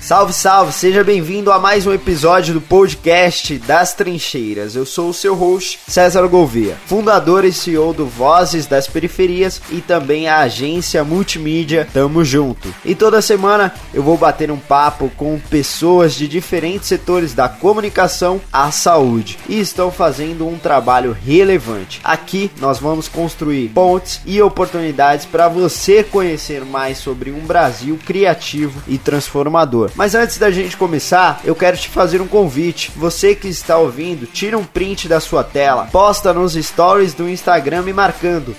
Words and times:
Salve, 0.00 0.32
salve! 0.32 0.72
Seja 0.72 1.04
bem-vindo 1.04 1.52
a 1.52 1.58
mais 1.58 1.86
um 1.86 1.92
episódio 1.92 2.54
do 2.54 2.60
podcast 2.60 3.58
das 3.58 3.92
Trincheiras. 3.92 4.74
Eu 4.74 4.86
sou 4.86 5.10
o 5.10 5.14
seu 5.14 5.34
host, 5.34 5.80
César 5.86 6.26
Gouveia, 6.28 6.76
fundador 6.86 7.44
e 7.44 7.52
CEO 7.52 7.92
do 7.92 8.06
Vozes 8.06 8.66
das 8.66 8.86
Periferias 8.86 9.60
e 9.70 9.82
também 9.82 10.28
a 10.28 10.38
agência 10.38 11.04
multimídia 11.04 11.86
Tamo 11.92 12.24
Junto. 12.24 12.72
E 12.84 12.94
toda 12.94 13.20
semana 13.20 13.74
eu 13.92 14.02
vou 14.02 14.16
bater 14.16 14.50
um 14.50 14.56
papo 14.56 15.10
com 15.16 15.38
pessoas 15.50 16.14
de 16.14 16.26
diferentes 16.26 16.88
setores 16.88 17.34
da 17.34 17.48
comunicação 17.48 18.40
à 18.50 18.70
saúde 18.70 19.36
e 19.46 19.60
estão 19.60 19.90
fazendo 19.90 20.46
um 20.46 20.58
trabalho 20.58 21.14
relevante. 21.26 22.00
Aqui 22.02 22.50
nós 22.60 22.78
vamos 22.78 23.08
construir 23.08 23.68
pontes 23.70 24.22
e 24.24 24.40
oportunidades 24.40 25.26
para 25.26 25.48
você 25.48 26.02
conhecer 26.02 26.64
mais 26.64 26.96
sobre 26.98 27.30
um 27.30 27.40
Brasil 27.40 27.98
criativo 28.06 28.80
e 28.86 28.96
transformador. 28.96 29.90
Mas 29.98 30.14
antes 30.14 30.38
da 30.38 30.48
gente 30.48 30.76
começar, 30.76 31.40
eu 31.44 31.56
quero 31.56 31.76
te 31.76 31.88
fazer 31.88 32.22
um 32.22 32.28
convite. 32.28 32.92
Você 32.94 33.34
que 33.34 33.48
está 33.48 33.76
ouvindo, 33.78 34.26
tira 34.26 34.56
um 34.56 34.62
print 34.62 35.08
da 35.08 35.18
sua 35.18 35.42
tela, 35.42 35.88
posta 35.90 36.32
nos 36.32 36.52
stories 36.52 37.14
do 37.14 37.28
Instagram 37.28 37.82
me 37.82 37.92
marcando 37.92 38.54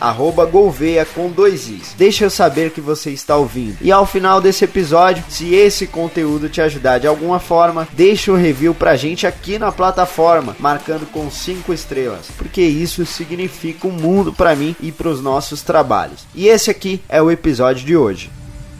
@golveia 0.52 1.05
com 1.05 1.29
dois 1.29 1.70
i's. 1.70 1.95
Deixa 1.98 2.25
eu 2.25 2.29
saber 2.29 2.71
que 2.71 2.81
você 2.81 3.12
está 3.12 3.38
ouvindo. 3.38 3.77
E 3.79 3.89
ao 3.89 4.05
final 4.05 4.41
desse 4.41 4.65
episódio, 4.65 5.23
se 5.29 5.55
esse 5.55 5.88
conteúdo 5.88 6.49
te 6.49 6.59
ajudar 6.59 6.98
de 6.98 7.07
alguma 7.07 7.40
forma, 7.40 7.87
deixa 7.93 8.34
um 8.34 8.35
review 8.35 8.76
pra 8.76 8.98
gente 8.98 9.26
aqui 9.26 9.57
na 9.57 9.71
plataforma, 9.71 10.57
marcando 10.59 11.09
com 11.09 11.31
cinco 11.31 11.71
estrelas, 11.71 12.26
porque 12.37 12.62
isso 12.62 13.05
significa 13.05 13.87
um 13.87 13.91
mundo 13.91 14.34
para 14.34 14.57
mim 14.57 14.76
e 14.81 14.91
para 14.91 15.07
os 15.07 15.21
nossos 15.21 15.62
trabalhos. 15.62 16.26
E 16.35 16.49
esse 16.49 16.70
aqui 16.70 17.01
é 17.07 17.21
o 17.21 17.31
episódio 17.31 17.85
de 17.85 17.95
hoje. 17.95 18.29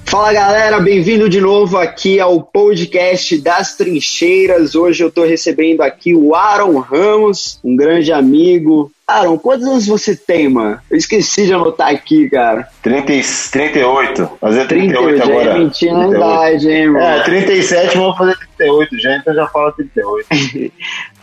Fala 0.09 0.34
galera, 0.34 0.80
bem-vindo 0.80 1.30
de 1.30 1.40
novo 1.40 1.77
aqui 1.77 2.20
ao 2.20 2.41
podcast 2.41 3.38
das 3.38 3.77
trincheiras. 3.77 4.74
Hoje 4.74 5.04
eu 5.04 5.12
tô 5.12 5.24
recebendo 5.24 5.82
aqui 5.82 6.15
o 6.15 6.34
Aaron 6.34 6.79
Ramos, 6.79 7.60
um 7.63 7.76
grande 7.76 8.12
amigo. 8.12 8.91
Aaron, 9.10 9.38
quantos 9.40 9.65
anos 9.65 9.88
você 9.88 10.15
tem, 10.15 10.48
mano? 10.48 10.79
Eu 10.90 10.98
esqueci 10.98 11.48
de 11.48 11.54
anotar 11.54 11.90
aqui, 11.90 12.29
cara. 12.29 12.68
30, 12.84 13.05
38. 13.52 14.32
Fazer 14.40 14.68
38, 14.68 15.07
38 15.07 15.24
agora. 15.24 15.49
É 15.49 15.60
mentindo 15.60 15.98
na 15.98 16.07
idade, 16.10 16.70
hein, 16.70 16.90
mano? 16.91 17.05
É, 17.05 17.24
37, 17.24 17.98
vamos 17.98 18.18
fazer 18.18 18.37
38 18.57 18.99
já, 18.99 19.18
então 19.18 19.34
já 19.34 19.48
fala 19.48 19.71
38. 19.71 20.27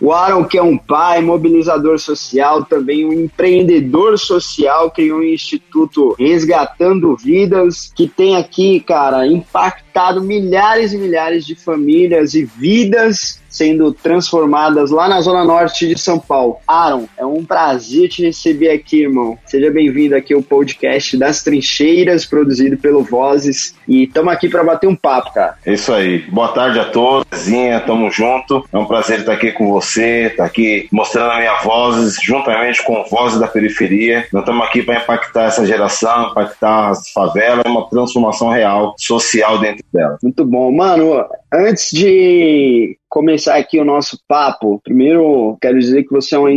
o 0.00 0.12
Aaron, 0.12 0.44
que 0.44 0.58
é 0.58 0.62
um 0.62 0.76
pai, 0.76 1.20
mobilizador 1.20 1.98
social, 1.98 2.64
também 2.64 3.06
um 3.06 3.12
empreendedor 3.12 4.18
social, 4.18 4.90
criou 4.90 5.20
um 5.20 5.22
instituto 5.22 6.16
Resgatando 6.18 7.16
Vidas, 7.16 7.92
que 7.94 8.08
tem 8.08 8.36
aqui, 8.36 8.80
cara, 8.80 9.26
impactado 9.26 10.22
milhares 10.22 10.92
e 10.92 10.98
milhares 10.98 11.46
de 11.46 11.54
famílias 11.54 12.34
e 12.34 12.44
vidas 12.44 13.40
sendo 13.48 13.92
transformadas 13.92 14.90
lá 14.90 15.08
na 15.08 15.20
Zona 15.20 15.44
Norte 15.44 15.86
de 15.86 15.98
São 15.98 16.18
Paulo. 16.18 16.56
Aaron, 16.66 17.06
é 17.16 17.24
um 17.24 17.44
prazer 17.44 18.08
te 18.08 18.24
receber 18.24 18.70
aqui, 18.70 19.02
irmão. 19.02 19.38
Seja 19.46 19.70
bem-vindo 19.70 20.14
aqui 20.16 20.34
ao 20.34 20.42
podcast 20.42 21.16
das 21.16 21.42
Trincheiras, 21.42 22.24
produzido 22.24 22.76
pelo 22.76 23.02
Vozes. 23.02 23.74
E 23.88 24.04
estamos 24.04 24.32
aqui 24.32 24.48
para 24.48 24.64
bater 24.64 24.86
um 24.86 24.96
papo, 24.96 25.32
cara. 25.32 25.56
Isso 25.66 25.92
aí. 25.92 26.18
Boa 26.30 26.48
tarde 26.48 26.78
a 26.78 26.84
todos. 26.84 27.26
Zinha, 27.34 27.80
tamo 27.80 28.10
junto. 28.10 28.64
É 28.72 28.78
um 28.78 28.86
prazer 28.86 29.20
estar 29.20 29.32
aqui 29.32 29.52
com 29.52 29.70
você, 29.70 30.26
estar 30.26 30.44
aqui 30.44 30.88
mostrando 30.92 31.32
a 31.32 31.38
minha 31.38 31.60
voz, 31.60 32.16
juntamente 32.22 32.84
com 32.84 33.04
Vozes 33.04 33.38
da 33.38 33.46
Periferia. 33.46 34.26
Nós 34.32 34.42
estamos 34.42 34.66
aqui 34.66 34.82
para 34.82 35.00
impactar 35.00 35.44
essa 35.44 35.64
geração, 35.66 36.30
impactar 36.30 36.90
as 36.90 37.10
favelas, 37.10 37.64
uma 37.66 37.88
transformação 37.88 38.48
real, 38.48 38.94
social 38.98 39.58
dentro 39.58 39.84
dela. 39.92 40.18
Muito 40.22 40.44
bom. 40.44 40.70
Mano, 40.72 41.24
antes 41.52 41.90
de 41.90 42.96
começar 43.08 43.56
aqui 43.56 43.78
o 43.78 43.84
nosso 43.84 44.18
papo, 44.28 44.80
primeiro 44.82 45.56
quero 45.60 45.78
dizer 45.78 46.04
que 46.04 46.10
você 46.10 46.34
é 46.34 46.38
uma, 46.38 46.50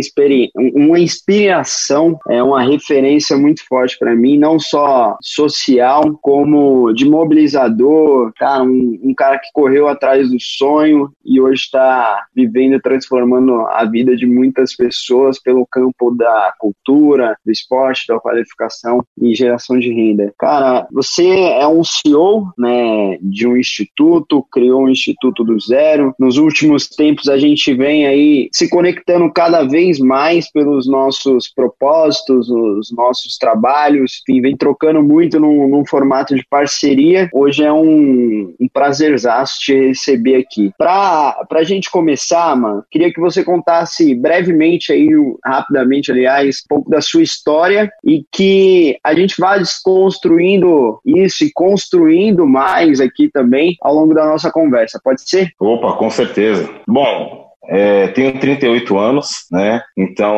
uma 0.75 0.99
inspiração, 0.99 2.17
é 2.27 2.41
uma 2.41 2.61
referência 2.61 3.37
muito 3.37 3.65
forte 3.67 3.97
para 3.97 4.15
mim, 4.15 4.37
não 4.37 4.59
só 4.59 5.15
social, 5.21 6.17
como 6.21 6.91
de 6.93 7.07
mobilizador, 7.07 8.31
cara, 8.37 8.63
um, 8.63 8.99
um 9.03 9.13
cara 9.13 9.37
que 9.37 9.49
correu 9.53 9.87
atrás 9.87 10.29
do 10.29 10.39
sonho 10.39 11.11
e 11.23 11.39
hoje 11.39 11.63
está 11.63 12.25
vivendo 12.35 12.75
e 12.75 12.81
transformando 12.81 13.61
a 13.67 13.85
vida 13.85 14.15
de 14.15 14.25
muitas 14.25 14.75
pessoas 14.75 15.39
pelo 15.39 15.67
campo 15.71 16.11
da 16.11 16.53
cultura, 16.57 17.35
do 17.45 17.51
esporte, 17.51 18.07
da 18.07 18.19
qualificação 18.19 19.03
e 19.21 19.35
geração 19.35 19.79
de 19.79 19.93
renda. 19.93 20.33
Cara, 20.37 20.87
você 20.91 21.27
é 21.27 21.67
um 21.67 21.83
CEO 21.83 22.51
né, 22.57 23.17
de 23.21 23.47
um 23.47 23.55
instituto, 23.55 24.45
criou 24.51 24.83
um 24.83 24.89
instituto 24.89 25.43
do 25.43 25.59
zero, 25.59 26.13
nos 26.17 26.38
últimos 26.39 26.87
tempos 26.87 27.27
a 27.27 27.37
gente 27.37 27.73
vem 27.73 28.07
aí 28.07 28.49
se 28.51 28.67
conectando 28.69 29.31
cada 29.31 29.63
vez 29.63 29.99
mais 29.99 30.51
pelos 30.51 30.87
nossos 30.87 31.47
propósitos, 31.47 32.49
os 32.49 32.91
nossos 32.91 33.37
trabalhos, 33.37 34.23
enfim, 34.27 34.41
vem 34.41 34.57
trocando 34.57 35.03
muito 35.03 35.39
num, 35.39 35.67
num 35.67 35.85
formato 35.85 36.35
de 36.35 36.45
parceria. 36.49 37.29
Hoje 37.33 37.63
é 37.63 37.71
um, 37.71 38.53
um 38.59 38.67
prazerzaço 38.71 39.59
te 39.59 39.73
receber 39.73 40.35
aqui. 40.37 40.71
Pra, 40.77 41.45
pra 41.47 41.63
gente 41.63 41.91
começar, 41.91 42.55
mano, 42.55 42.83
queria 42.89 43.13
que 43.13 43.19
você 43.19 43.43
contasse 43.43 44.15
brevemente 44.15 44.91
aí, 44.91 45.09
rapidamente, 45.45 46.11
aliás, 46.11 46.63
um 46.65 46.67
pouco 46.67 46.89
da 46.89 47.01
sua 47.01 47.21
história 47.21 47.91
e 48.03 48.23
que 48.31 48.97
a 49.03 49.13
gente 49.13 49.35
vá 49.39 49.57
desconstruindo 49.57 50.99
isso 51.05 51.43
e 51.43 51.51
construindo 51.53 52.47
mais 52.47 52.99
aqui 53.01 53.29
também 53.29 53.75
ao 53.81 53.93
longo 53.93 54.13
da 54.13 54.25
nossa 54.25 54.51
conversa. 54.51 54.99
Pode 55.03 55.21
ser? 55.27 55.51
Opa, 55.59 55.93
com 55.93 56.09
certeza 56.09 56.28
certeza. 56.29 56.69
Bom, 56.87 57.49
é, 57.67 58.07
tenho 58.09 58.39
38 58.39 58.97
anos, 58.97 59.45
né? 59.51 59.81
Então 59.97 60.35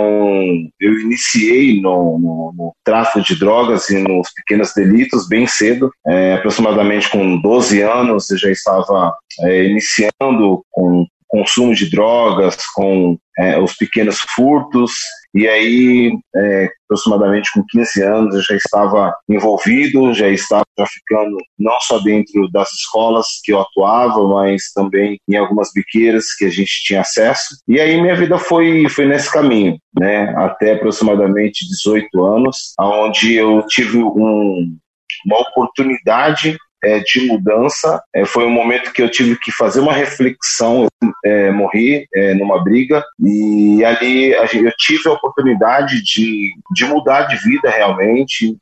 eu 0.79 0.99
iniciei 0.99 1.79
no, 1.81 2.19
no, 2.19 2.53
no, 2.57 2.75
tráfico 2.83 3.21
de 3.21 3.39
drogas 3.39 3.89
e 3.89 3.97
nos 3.99 4.29
pequenos 4.33 4.73
delitos 4.73 5.27
bem 5.27 5.47
cedo. 5.47 5.91
É, 6.07 6.33
aproximadamente 6.33 7.09
com 7.09 7.39
12 7.39 7.81
anos 7.81 8.29
eu 8.29 8.37
já 8.37 8.49
estava 8.51 9.15
é, 9.41 9.65
iniciando 9.65 10.63
com 10.71 11.05
consumo 11.27 11.73
de 11.73 11.89
drogas, 11.89 12.57
com 12.75 13.17
é, 13.39 13.57
os 13.57 13.73
pequenos 13.73 14.19
furtos, 14.35 14.91
e 15.33 15.47
aí, 15.47 16.11
é, 16.35 16.69
aproximadamente 16.85 17.49
com 17.53 17.63
15 17.69 18.03
anos, 18.03 18.35
eu 18.35 18.41
já 18.41 18.55
estava 18.55 19.15
envolvido, 19.29 20.13
já 20.13 20.27
estava 20.27 20.65
traficando 20.75 21.37
não 21.57 21.79
só 21.79 21.99
dentro 21.99 22.49
das 22.51 22.69
escolas 22.73 23.27
que 23.43 23.53
eu 23.53 23.61
atuava, 23.61 24.27
mas 24.27 24.71
também 24.75 25.17
em 25.29 25.35
algumas 25.37 25.69
biqueiras 25.73 26.33
que 26.37 26.45
a 26.45 26.49
gente 26.49 26.83
tinha 26.83 27.01
acesso. 27.01 27.55
E 27.67 27.79
aí 27.79 28.01
minha 28.01 28.15
vida 28.15 28.37
foi, 28.37 28.89
foi 28.89 29.05
nesse 29.05 29.31
caminho, 29.31 29.77
né, 29.97 30.33
até 30.37 30.73
aproximadamente 30.73 31.65
18 31.67 32.25
anos, 32.25 32.73
onde 32.77 33.35
eu 33.35 33.65
tive 33.67 33.99
um, 33.99 34.77
uma 35.25 35.39
oportunidade 35.39 36.57
é, 36.83 36.99
de 36.99 37.27
mudança. 37.27 38.01
É, 38.13 38.25
foi 38.25 38.45
um 38.45 38.51
momento 38.51 38.91
que 38.91 39.01
eu 39.01 39.09
tive 39.09 39.37
que 39.37 39.51
fazer 39.51 39.79
uma 39.79 39.93
reflexão. 39.93 40.87
Eu 41.01 41.11
é, 41.25 41.51
morri 41.51 42.07
é, 42.13 42.33
numa 42.33 42.63
briga 42.63 43.03
e 43.19 43.83
ali 43.83 44.31
eu 44.31 44.71
tive 44.77 45.07
a 45.09 45.13
oportunidade 45.13 46.01
de, 46.03 46.51
de 46.73 46.85
mudar 46.85 47.23
de 47.23 47.37
vida 47.37 47.69
realmente, 47.69 48.57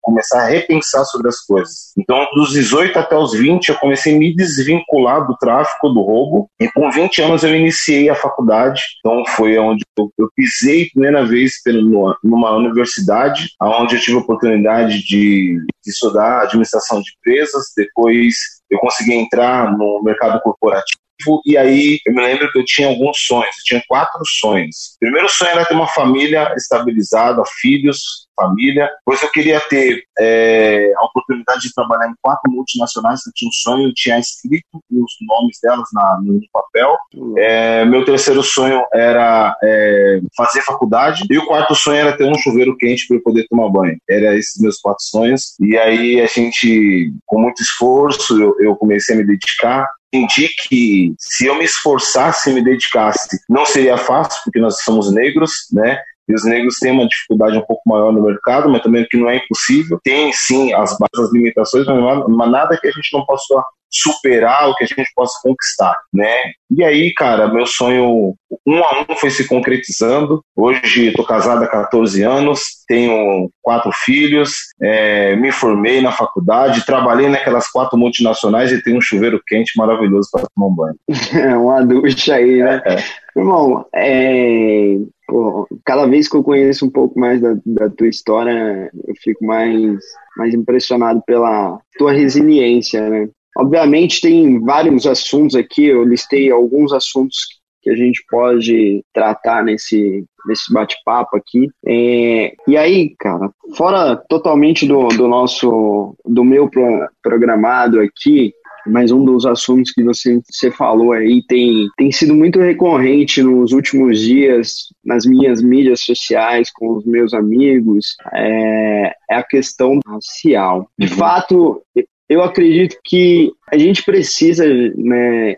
começar 0.00 0.42
a 0.42 0.48
repensar 0.48 1.04
sobre 1.04 1.28
as 1.28 1.40
coisas. 1.40 1.92
Então, 1.96 2.26
dos 2.34 2.52
18 2.52 2.98
até 2.98 3.16
os 3.16 3.32
20, 3.32 3.68
eu 3.68 3.78
comecei 3.78 4.14
a 4.14 4.18
me 4.18 4.34
desvincular 4.34 5.26
do 5.26 5.36
tráfico, 5.36 5.88
do 5.88 6.00
roubo, 6.00 6.48
e 6.60 6.68
com 6.68 6.90
20 6.90 7.22
anos 7.22 7.44
eu 7.44 7.54
iniciei 7.54 8.08
a 8.08 8.14
faculdade. 8.14 8.82
Então, 8.98 9.24
foi 9.36 9.58
onde 9.58 9.84
eu, 9.98 10.10
eu 10.18 10.28
pisei 10.34 10.90
primeira 10.90 11.24
vez 11.24 11.62
pelo, 11.62 12.16
numa 12.22 12.56
universidade, 12.56 13.48
onde 13.60 13.96
eu 13.96 14.00
tive 14.00 14.16
a 14.16 14.20
oportunidade 14.20 15.02
de, 15.04 15.58
de 15.84 15.90
estudar 15.90 16.42
administração 16.42 17.00
de 17.00 17.10
empresas, 17.18 17.66
depois 17.76 18.34
eu 18.70 18.78
consegui 18.78 19.14
entrar 19.14 19.76
no 19.76 20.02
mercado 20.02 20.40
corporativo 20.40 21.00
e 21.44 21.56
aí 21.56 21.98
eu 22.06 22.14
me 22.14 22.22
lembro 22.22 22.50
que 22.50 22.58
eu 22.58 22.64
tinha 22.64 22.88
alguns 22.88 23.18
sonhos, 23.18 23.56
eu 23.58 23.64
tinha 23.64 23.82
quatro 23.88 24.20
sonhos. 24.24 24.94
O 24.96 24.98
primeiro 25.00 25.28
sonho 25.28 25.50
era 25.50 25.64
ter 25.64 25.74
uma 25.74 25.88
família 25.88 26.52
estabilizada, 26.56 27.42
filhos, 27.60 28.28
família, 28.40 28.90
pois 29.04 29.22
eu 29.22 29.28
queria 29.30 29.60
ter 29.60 30.02
é, 30.18 30.92
a 30.96 31.04
oportunidade 31.04 31.62
de 31.62 31.74
trabalhar 31.74 32.08
em 32.08 32.14
quatro 32.22 32.50
multinacionais, 32.50 33.20
eu 33.26 33.32
tinha 33.34 33.48
um 33.48 33.52
sonho, 33.52 33.88
eu 33.88 33.94
tinha 33.94 34.18
escrito 34.18 34.64
os 34.90 35.12
nomes 35.28 35.58
delas 35.62 35.88
na, 35.92 36.18
no 36.22 36.40
papel. 36.52 36.96
É, 37.36 37.84
meu 37.84 38.04
terceiro 38.04 38.42
sonho 38.42 38.82
era 38.94 39.54
é, 39.62 40.20
fazer 40.36 40.62
faculdade, 40.62 41.24
e 41.28 41.38
o 41.38 41.46
quarto 41.46 41.74
sonho 41.74 41.98
era 41.98 42.16
ter 42.16 42.24
um 42.24 42.38
chuveiro 42.38 42.76
quente 42.76 43.06
para 43.06 43.18
eu 43.18 43.22
poder 43.22 43.46
tomar 43.48 43.68
banho. 43.68 43.98
Era 44.08 44.36
esses 44.36 44.60
meus 44.60 44.78
quatro 44.78 45.04
sonhos. 45.04 45.54
E 45.60 45.76
aí 45.76 46.20
a 46.20 46.26
gente, 46.26 47.12
com 47.26 47.40
muito 47.40 47.62
esforço, 47.62 48.40
eu, 48.40 48.56
eu 48.60 48.76
comecei 48.76 49.14
a 49.14 49.18
me 49.18 49.26
dedicar, 49.26 49.88
entendi 50.12 50.48
que 50.68 51.14
se 51.18 51.46
eu 51.46 51.54
me 51.54 51.64
esforçasse 51.64 52.50
e 52.50 52.54
me 52.54 52.62
dedicasse, 52.62 53.38
não 53.48 53.64
seria 53.64 53.96
fácil, 53.96 54.40
porque 54.44 54.60
nós 54.60 54.82
somos 54.82 55.12
negros, 55.12 55.52
né? 55.72 56.00
E 56.28 56.34
os 56.34 56.44
negros 56.44 56.76
têm 56.78 56.92
uma 56.92 57.08
dificuldade 57.08 57.56
um 57.56 57.62
pouco 57.62 57.82
maior 57.86 58.12
no 58.12 58.22
mercado, 58.22 58.68
mas 58.68 58.82
também 58.82 59.06
que 59.10 59.16
não 59.16 59.28
é 59.28 59.36
impossível. 59.36 59.98
Tem 60.04 60.32
sim 60.32 60.72
as, 60.72 60.92
as 60.92 61.32
limitações, 61.32 61.86
mas 61.86 62.50
nada 62.50 62.78
que 62.80 62.86
a 62.86 62.92
gente 62.92 63.12
não 63.12 63.24
possa 63.24 63.62
superar, 63.90 64.68
o 64.68 64.74
que 64.74 64.84
a 64.84 64.86
gente 64.86 65.10
possa 65.14 65.38
conquistar, 65.42 65.96
né? 66.12 66.36
E 66.70 66.84
aí, 66.84 67.12
cara, 67.12 67.52
meu 67.52 67.66
sonho 67.66 68.34
um 68.66 68.84
a 68.84 69.06
um 69.08 69.16
foi 69.16 69.30
se 69.30 69.46
concretizando. 69.46 70.42
Hoje 70.54 71.08
estou 71.08 71.24
casado 71.24 71.64
há 71.64 71.68
14 71.68 72.22
anos, 72.22 72.84
tenho 72.86 73.50
quatro 73.62 73.90
filhos, 73.92 74.52
é, 74.80 75.34
me 75.36 75.50
formei 75.50 76.00
na 76.00 76.12
faculdade, 76.12 76.86
trabalhei 76.86 77.28
naquelas 77.28 77.68
quatro 77.68 77.98
multinacionais 77.98 78.70
e 78.70 78.82
tenho 78.82 78.98
um 78.98 79.00
chuveiro 79.00 79.40
quente 79.46 79.72
maravilhoso 79.76 80.28
para 80.32 80.46
tomar 80.54 80.68
um 80.68 80.74
banho. 80.74 80.96
É 81.50 81.56
uma 81.56 81.84
ducha 81.84 82.34
aí, 82.34 82.62
né? 82.62 82.82
É. 82.84 82.98
Irmão, 83.36 83.86
é, 83.94 84.96
pô, 85.26 85.66
cada 85.84 86.06
vez 86.06 86.28
que 86.28 86.36
eu 86.36 86.42
conheço 86.42 86.84
um 86.84 86.90
pouco 86.90 87.18
mais 87.18 87.40
da, 87.40 87.54
da, 87.64 87.88
tua 87.88 88.08
história, 88.08 88.90
eu 89.06 89.14
fico 89.22 89.44
mais, 89.44 89.98
mais 90.36 90.52
impressionado 90.52 91.22
pela 91.26 91.78
tua 91.96 92.12
resiliência, 92.12 93.08
né? 93.08 93.28
Obviamente 93.56 94.20
tem 94.20 94.60
vários 94.60 95.06
assuntos 95.06 95.54
aqui, 95.54 95.86
eu 95.86 96.04
listei 96.04 96.50
alguns 96.50 96.92
assuntos 96.92 97.60
que 97.82 97.90
a 97.90 97.96
gente 97.96 98.22
pode 98.28 99.02
tratar 99.12 99.64
nesse, 99.64 100.24
nesse 100.46 100.72
bate-papo 100.72 101.36
aqui. 101.36 101.68
É, 101.86 102.54
e 102.68 102.76
aí, 102.76 103.14
cara, 103.18 103.50
fora 103.76 104.16
totalmente 104.28 104.86
do, 104.86 105.08
do 105.08 105.26
nosso, 105.26 106.14
do 106.24 106.44
meu 106.44 106.68
pro, 106.68 107.08
programado 107.22 108.00
aqui, 108.00 108.52
mas 108.86 109.10
um 109.10 109.24
dos 109.24 109.44
assuntos 109.44 109.92
que 109.92 110.02
você, 110.02 110.40
você 110.50 110.70
falou 110.70 111.12
aí 111.12 111.42
tem, 111.46 111.88
tem 111.96 112.10
sido 112.10 112.34
muito 112.34 112.58
recorrente 112.58 113.42
nos 113.42 113.72
últimos 113.72 114.18
dias 114.18 114.88
nas 115.04 115.24
minhas 115.26 115.62
mídias 115.62 116.00
sociais, 116.00 116.70
com 116.70 116.96
os 116.96 117.04
meus 117.04 117.34
amigos, 117.34 118.16
é, 118.32 119.12
é 119.30 119.34
a 119.34 119.42
questão 119.42 119.98
racial. 120.06 120.88
De 120.98 121.08
uhum. 121.08 121.16
fato, 121.16 121.82
eu 122.30 122.44
acredito 122.44 122.96
que 123.04 123.52
a 123.72 123.76
gente 123.76 124.04
precisa 124.04 124.64
né, 124.96 125.56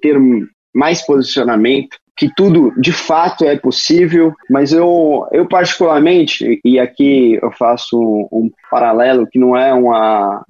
ter 0.00 0.18
mais 0.74 1.04
posicionamento, 1.04 1.98
que 2.16 2.32
tudo 2.34 2.72
de 2.80 2.90
fato 2.90 3.44
é 3.44 3.54
possível, 3.58 4.32
mas 4.48 4.72
eu, 4.72 5.28
eu 5.30 5.46
particularmente, 5.46 6.58
e 6.64 6.78
aqui 6.78 7.38
eu 7.42 7.52
faço 7.52 7.98
um, 8.32 8.50
paralelo 8.70 9.26
que 9.26 9.38
não 9.38 9.54
é 9.54 9.74
uma, 9.74 10.42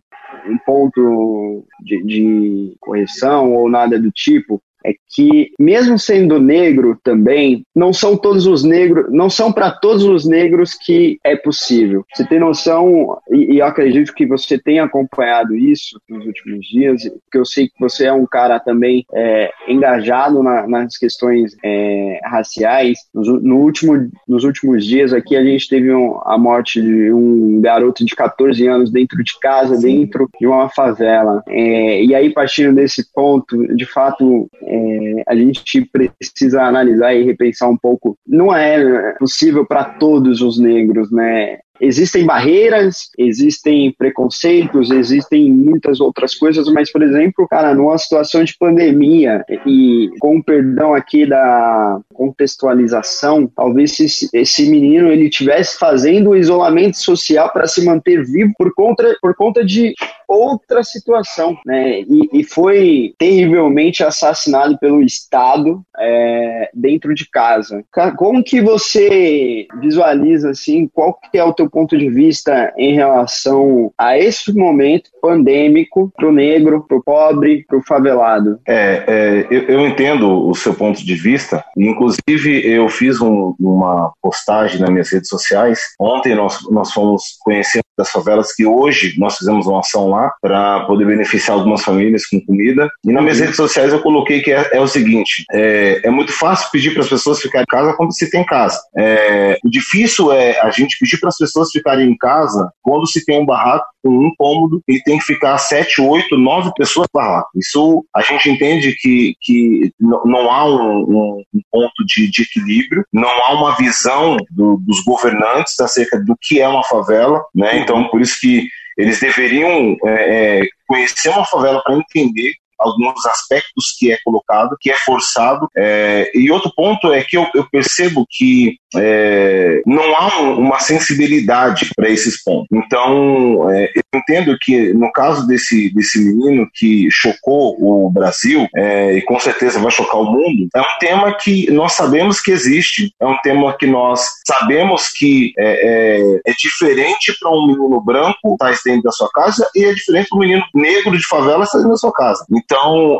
um 0.47 0.57
ponto 0.59 1.65
de, 1.81 2.05
de 2.05 2.77
correção 2.79 3.53
ou 3.53 3.69
nada 3.69 3.99
do 3.99 4.13
tipo, 4.13 4.63
é 4.85 4.93
que 5.11 5.51
mesmo 5.59 5.99
sendo 5.99 6.41
negro 6.41 6.99
também, 7.03 7.65
não 7.75 7.93
são 7.93 8.17
todos 8.17 8.47
os 8.47 8.63
negros, 8.63 9.07
não 9.11 9.29
são 9.29 9.53
para 9.53 9.71
todos 9.71 10.05
os 10.05 10.27
negros 10.27 10.75
que 10.75 11.19
é 11.25 11.37
possível. 11.37 12.05
Você 12.15 12.25
tem 12.25 12.39
noção 12.39 13.19
e, 13.31 13.55
e, 13.55 13.59
eu 13.59 13.67
acredito 13.67 14.15
que 14.15 14.27
você 14.27 14.59
tem 14.59 14.81
acompanhado 14.81 15.57
isso 15.57 16.01
nos 16.09 16.25
últimos 16.27 16.67
dias, 16.67 17.03
porque 17.25 17.39
eu 17.39 17.45
sei 17.45 17.69
que 17.69 17.75
você 17.79 18.07
é 18.07 18.13
um 18.13 18.27
cara 18.27 18.59
também 18.61 19.05
é, 19.13 19.51
engajado 19.69 20.43
na, 20.43 20.67
nas 20.67 20.97
questões 20.97 21.57
é, 21.65 22.21
raciais. 22.25 22.99
No, 23.15 23.41
no, 23.41 23.57
último, 23.59 24.11
nos 24.27 24.45
últimos 24.45 24.85
dias 24.85 25.13
aqui 25.13 25.37
a 25.37 25.45
gente 25.45 25.69
teve 25.69 25.93
um, 25.93 26.21
a 26.25 26.39
morte 26.39 26.81
de 26.81 27.13
um 27.13 27.61
garoto 27.61 28.05
de 28.05 28.15
14 28.15 28.67
anos 28.67 28.91
dentro 28.91 29.23
de 29.23 29.39
casa, 29.41 29.79
dentro 29.79 30.29
de 30.39 30.47
uma 30.47 30.69
favela. 30.69 31.43
É, 31.49 32.03
e 32.03 32.15
aí 32.15 32.31
partindo 32.33 32.75
desse 32.75 33.13
ponto, 33.13 33.75
de 33.75 33.87
fato 33.87 34.49
é, 34.71 35.25
a 35.27 35.35
gente 35.35 35.85
precisa 35.91 36.63
analisar 36.63 37.13
e 37.15 37.25
repensar 37.25 37.69
um 37.69 37.77
pouco. 37.77 38.17
Não 38.27 38.55
é 38.55 39.15
possível 39.19 39.67
para 39.67 39.85
todos 39.85 40.41
os 40.41 40.61
negros, 40.61 41.11
né? 41.11 41.59
Existem 41.81 42.27
barreiras, 42.27 43.11
existem 43.17 43.93
preconceitos, 43.97 44.91
existem 44.91 45.51
muitas 45.51 46.01
outras 46.01 46.35
coisas, 46.35 46.67
mas, 46.73 46.93
por 46.93 47.03
exemplo, 47.03 47.49
cara, 47.49 47.75
numa 47.75 47.97
situação 47.97 48.45
de 48.45 48.57
pandemia, 48.59 49.45
e 49.67 50.11
com 50.21 50.37
o 50.37 50.45
perdão 50.45 50.95
aqui 50.95 51.27
da 51.27 52.01
contextualização, 52.13 53.51
talvez 53.55 53.99
esse, 53.99 54.29
esse 54.33 54.69
menino 54.69 55.11
ele 55.11 55.31
tivesse 55.31 55.79
fazendo 55.79 56.31
o 56.31 56.37
isolamento 56.37 56.99
social 56.99 57.51
para 57.53 57.67
se 57.67 57.85
manter 57.85 58.25
vivo 58.25 58.53
por 58.59 58.75
conta, 58.75 59.17
por 59.21 59.35
conta 59.35 59.65
de 59.65 59.95
outra 60.29 60.85
situação, 60.85 61.59
né? 61.67 62.01
E, 62.03 62.41
e 62.41 62.45
foi 62.45 63.15
terrivelmente 63.19 64.05
assassinado 64.05 64.79
pelo 64.79 65.03
Estado 65.03 65.83
é, 66.01 66.71
dentro 66.75 67.15
de 67.15 67.29
casa. 67.29 67.85
Como 68.17 68.43
que 68.43 68.61
você 68.61 69.67
visualiza 69.81 70.51
assim? 70.51 70.89
Qual 70.93 71.15
que 71.15 71.39
é 71.39 71.45
o 71.45 71.53
teu 71.53 71.69
ponto 71.69 71.97
de 71.97 72.09
vista 72.09 72.73
em 72.77 72.95
relação 72.95 73.93
a 73.99 74.19
esse 74.19 74.53
momento 74.53 75.11
pandêmico 75.21 76.13
para 76.17 76.29
o 76.29 76.33
negro, 76.33 76.85
para 76.87 76.97
o 76.97 77.03
pobre, 77.03 77.65
para 77.69 77.79
o 77.79 77.85
favelado? 77.87 78.59
É, 78.67 79.05
é 79.07 79.47
eu, 79.51 79.63
eu, 79.65 79.87
entendo 79.87 80.49
o 80.49 80.55
seu 80.55 80.75
ponto 80.75 81.05
de 81.05 81.15
vista. 81.15 81.65
Inclusive, 81.77 82.67
eu 82.67 82.89
fiz 82.89 83.21
um, 83.21 83.55
uma 83.61 84.13
postagem 84.23 84.81
nas 84.81 84.91
minhas 84.91 85.11
redes 85.11 85.29
sociais. 85.29 85.81
Ontem 86.01 86.35
nós, 86.35 86.59
nós 86.71 86.93
fomos 86.93 87.39
conhecer 87.43 87.81
das 88.01 88.11
favelas 88.11 88.55
que 88.55 88.65
hoje 88.65 89.15
nós 89.19 89.37
fizemos 89.37 89.67
uma 89.67 89.81
ação 89.81 90.09
lá 90.09 90.33
para 90.41 90.81
poder 90.87 91.05
beneficiar 91.05 91.57
algumas 91.57 91.83
famílias 91.83 92.27
com 92.27 92.41
comida. 92.41 92.89
E 93.05 93.13
nas 93.13 93.23
minhas 93.23 93.39
uhum. 93.39 93.45
redes 93.45 93.57
sociais 93.57 93.93
eu 93.93 94.01
coloquei 94.01 94.41
que 94.41 94.53
é, 94.53 94.71
é 94.73 94.81
o 94.81 94.87
seguinte: 94.87 95.45
é, 95.53 95.90
é, 96.05 96.11
muito 96.11 96.33
fácil 96.33 96.71
pedir 96.71 96.93
para 96.93 97.03
as 97.03 97.09
pessoas 97.09 97.41
ficarem 97.41 97.65
em 97.65 97.71
casa 97.71 97.95
quando 97.97 98.15
se 98.15 98.31
tem 98.31 98.45
casa. 98.45 98.81
É, 98.97 99.59
o 99.65 99.71
difícil 99.71 100.33
é 100.33 100.61
a 100.61 100.71
gente 100.71 100.97
pedir 100.99 101.19
para 101.19 101.29
as 101.29 101.37
pessoas 101.37 101.71
ficarem 101.71 102.09
em 102.09 102.17
casa 102.17 102.71
quando 102.83 103.07
se 103.07 103.25
tem 103.25 103.41
um 103.41 103.47
barraco 103.47 103.87
com 104.03 104.09
um 104.09 104.33
cômodo 104.37 104.83
e 104.89 105.01
tem 105.03 105.19
que 105.19 105.25
ficar 105.25 105.57
sete, 105.59 106.01
oito, 106.01 106.37
nove 106.37 106.71
pessoas 106.77 107.07
no 107.13 107.21
barraco. 107.21 107.51
Isso 107.57 108.05
a 108.15 108.23
gente 108.23 108.51
entende 108.51 108.95
que, 109.01 109.35
que 109.41 109.93
não 110.01 110.51
há 110.51 110.65
um, 110.65 111.01
um, 111.03 111.43
um 111.55 111.61
ponto 111.71 112.05
de, 112.07 112.31
de, 112.31 112.43
equilíbrio, 112.43 113.05
não 113.13 113.29
há 113.29 113.55
uma 113.55 113.77
visão 113.77 114.37
do, 114.51 114.79
dos 114.79 115.03
governantes 115.05 115.79
acerca 115.81 116.19
do 116.19 116.35
que 116.41 116.61
é 116.61 116.69
uma 116.69 116.85
favela, 116.85 117.43
né? 117.55 117.79
Então, 117.79 118.09
por 118.09 118.21
isso 118.21 118.39
que 118.41 118.67
eles 118.97 119.21
deveriam 119.21 119.97
é, 120.05 120.61
é 120.61 120.69
conhecer 120.87 121.31
uma 121.31 121.45
favela 121.45 121.83
para 121.83 121.97
entender 121.97 122.53
alguns 122.81 123.25
aspectos 123.27 123.95
que 123.99 124.11
é 124.11 124.19
colocado, 124.25 124.77
que 124.81 124.91
é 124.91 124.97
forçado. 124.97 125.69
É, 125.77 126.31
e 126.35 126.51
outro 126.51 126.73
ponto 126.75 127.13
é 127.13 127.23
que 127.23 127.37
eu, 127.37 127.47
eu 127.55 127.69
percebo 127.71 128.27
que 128.29 128.77
é, 128.97 129.83
não 129.87 130.17
há 130.17 130.41
um, 130.41 130.59
uma 130.59 130.81
sensibilidade 130.81 131.91
para 131.95 132.09
esses 132.09 132.43
pontos. 132.43 132.69
Então, 132.73 133.71
é, 133.71 133.91
eu 133.95 134.03
entendo 134.19 134.57
que 134.61 134.93
no 134.95 135.13
caso 135.13 135.47
desse, 135.47 135.93
desse 135.95 136.19
menino 136.19 136.67
que 136.75 137.09
chocou 137.11 137.77
o 137.79 138.11
Brasil, 138.11 138.67
é, 138.75 139.17
e 139.17 139.23
com 139.23 139.39
certeza 139.39 139.79
vai 139.79 139.91
chocar 139.91 140.21
o 140.21 140.33
mundo, 140.33 140.69
é 140.75 140.81
um 140.81 140.99
tema 140.99 141.33
que 141.35 141.71
nós 141.71 141.93
sabemos 141.93 142.41
que 142.41 142.51
existe, 142.51 143.13
é 143.21 143.27
um 143.27 143.39
tema 143.43 143.77
que 143.77 143.87
nós 143.87 144.25
sabemos 144.47 145.09
que 145.09 145.53
é, 145.59 146.19
é, 146.19 146.41
é 146.47 146.55
diferente 146.59 147.33
para 147.41 147.51
um 147.51 147.67
menino 147.67 148.01
branco 148.01 148.55
estar 148.55 148.73
tá 148.73 148.81
dentro 148.85 149.03
da 149.03 149.13
sua 149.13 149.29
casa 149.31 149.69
e 149.75 149.85
é 149.85 149.93
diferente 149.93 150.29
para 150.29 150.37
um 150.37 150.41
menino 150.41 150.65
negro 150.75 151.17
de 151.17 151.27
favela 151.27 151.65
estar 151.65 151.79
dentro 151.79 151.93
da 151.93 151.99
sua 151.99 152.13
casa. 152.13 152.45
Então, 152.51 152.70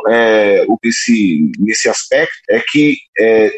é, 0.07 0.65
esse, 0.83 1.51
nesse 1.59 1.89
aspecto, 1.89 2.33
é 2.49 2.61
que 2.71 2.97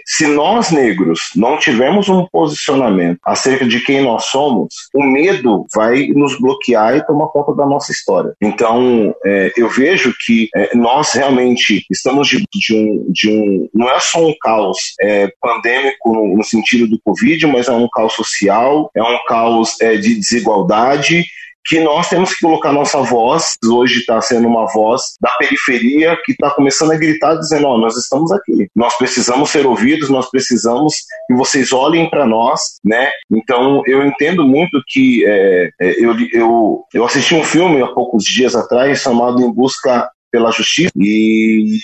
se 0.05 0.27
nós 0.27 0.71
negros 0.71 1.29
não 1.35 1.57
tivermos 1.57 2.09
um 2.09 2.25
posicionamento 2.29 3.19
acerca 3.23 3.65
de 3.65 3.79
quem 3.79 4.01
nós 4.01 4.25
somos, 4.25 4.73
o 4.93 5.01
medo 5.01 5.65
vai 5.73 6.07
nos 6.07 6.37
bloquear 6.37 6.97
e 6.97 7.05
tomar 7.05 7.27
conta 7.27 7.55
da 7.55 7.65
nossa 7.65 7.91
história. 7.91 8.33
Então, 8.41 9.15
é, 9.25 9.51
eu 9.55 9.69
vejo 9.69 10.13
que 10.25 10.49
é, 10.55 10.75
nós 10.75 11.13
realmente 11.13 11.85
estamos 11.89 12.27
de, 12.27 12.43
de, 12.53 12.75
um, 12.75 13.05
de 13.09 13.29
um. 13.29 13.69
Não 13.73 13.89
é 13.89 13.99
só 13.99 14.25
um 14.25 14.33
caos 14.41 14.77
é, 15.01 15.31
pandêmico 15.41 16.13
no, 16.13 16.37
no, 16.37 16.43
sentido 16.43 16.87
do 16.87 16.99
Covid, 17.03 17.47
mas 17.47 17.67
é 17.67 17.71
um 17.71 17.87
caos 17.89 18.13
social, 18.13 18.91
é 18.95 19.01
um 19.01 19.17
caos 19.27 19.79
é, 19.81 19.95
de 19.95 20.15
desigualdade 20.15 21.23
que 21.65 21.79
nós 21.79 22.09
temos 22.09 22.33
que 22.33 22.41
colocar 22.41 22.71
nossa 22.71 23.01
voz, 23.01 23.53
hoje 23.65 23.99
está 23.99 24.19
sendo 24.21 24.47
uma 24.47 24.65
voz 24.73 25.01
da 25.21 25.29
periferia 25.37 26.17
que 26.25 26.33
está 26.33 26.49
começando 26.51 26.91
a 26.91 26.97
gritar 26.97 27.35
dizendo, 27.35 27.67
oh, 27.67 27.77
nós 27.77 27.95
estamos 27.95 28.31
aqui, 28.31 28.67
nós 28.75 28.97
precisamos 28.97 29.49
ser 29.49 29.65
ouvidos, 29.65 30.09
nós 30.09 30.29
precisamos 30.29 30.95
que 31.27 31.33
vocês 31.33 31.71
olhem 31.71 32.09
para 32.09 32.25
nós, 32.25 32.59
né? 32.83 33.09
Então 33.31 33.81
eu 33.85 34.05
entendo 34.05 34.45
muito 34.45 34.81
que 34.87 35.25
é, 35.25 35.69
é, 35.81 36.03
eu, 36.03 36.15
eu, 36.31 36.85
eu 36.93 37.05
assisti 37.05 37.33
um 37.33 37.43
filme 37.43 37.81
há 37.81 37.87
poucos 37.87 38.23
dias 38.23 38.55
atrás 38.55 38.99
chamado 38.99 39.41
Em 39.41 39.51
Busca 39.51 40.09
pela 40.33 40.51
justiça. 40.51 40.91
E, 40.97 41.77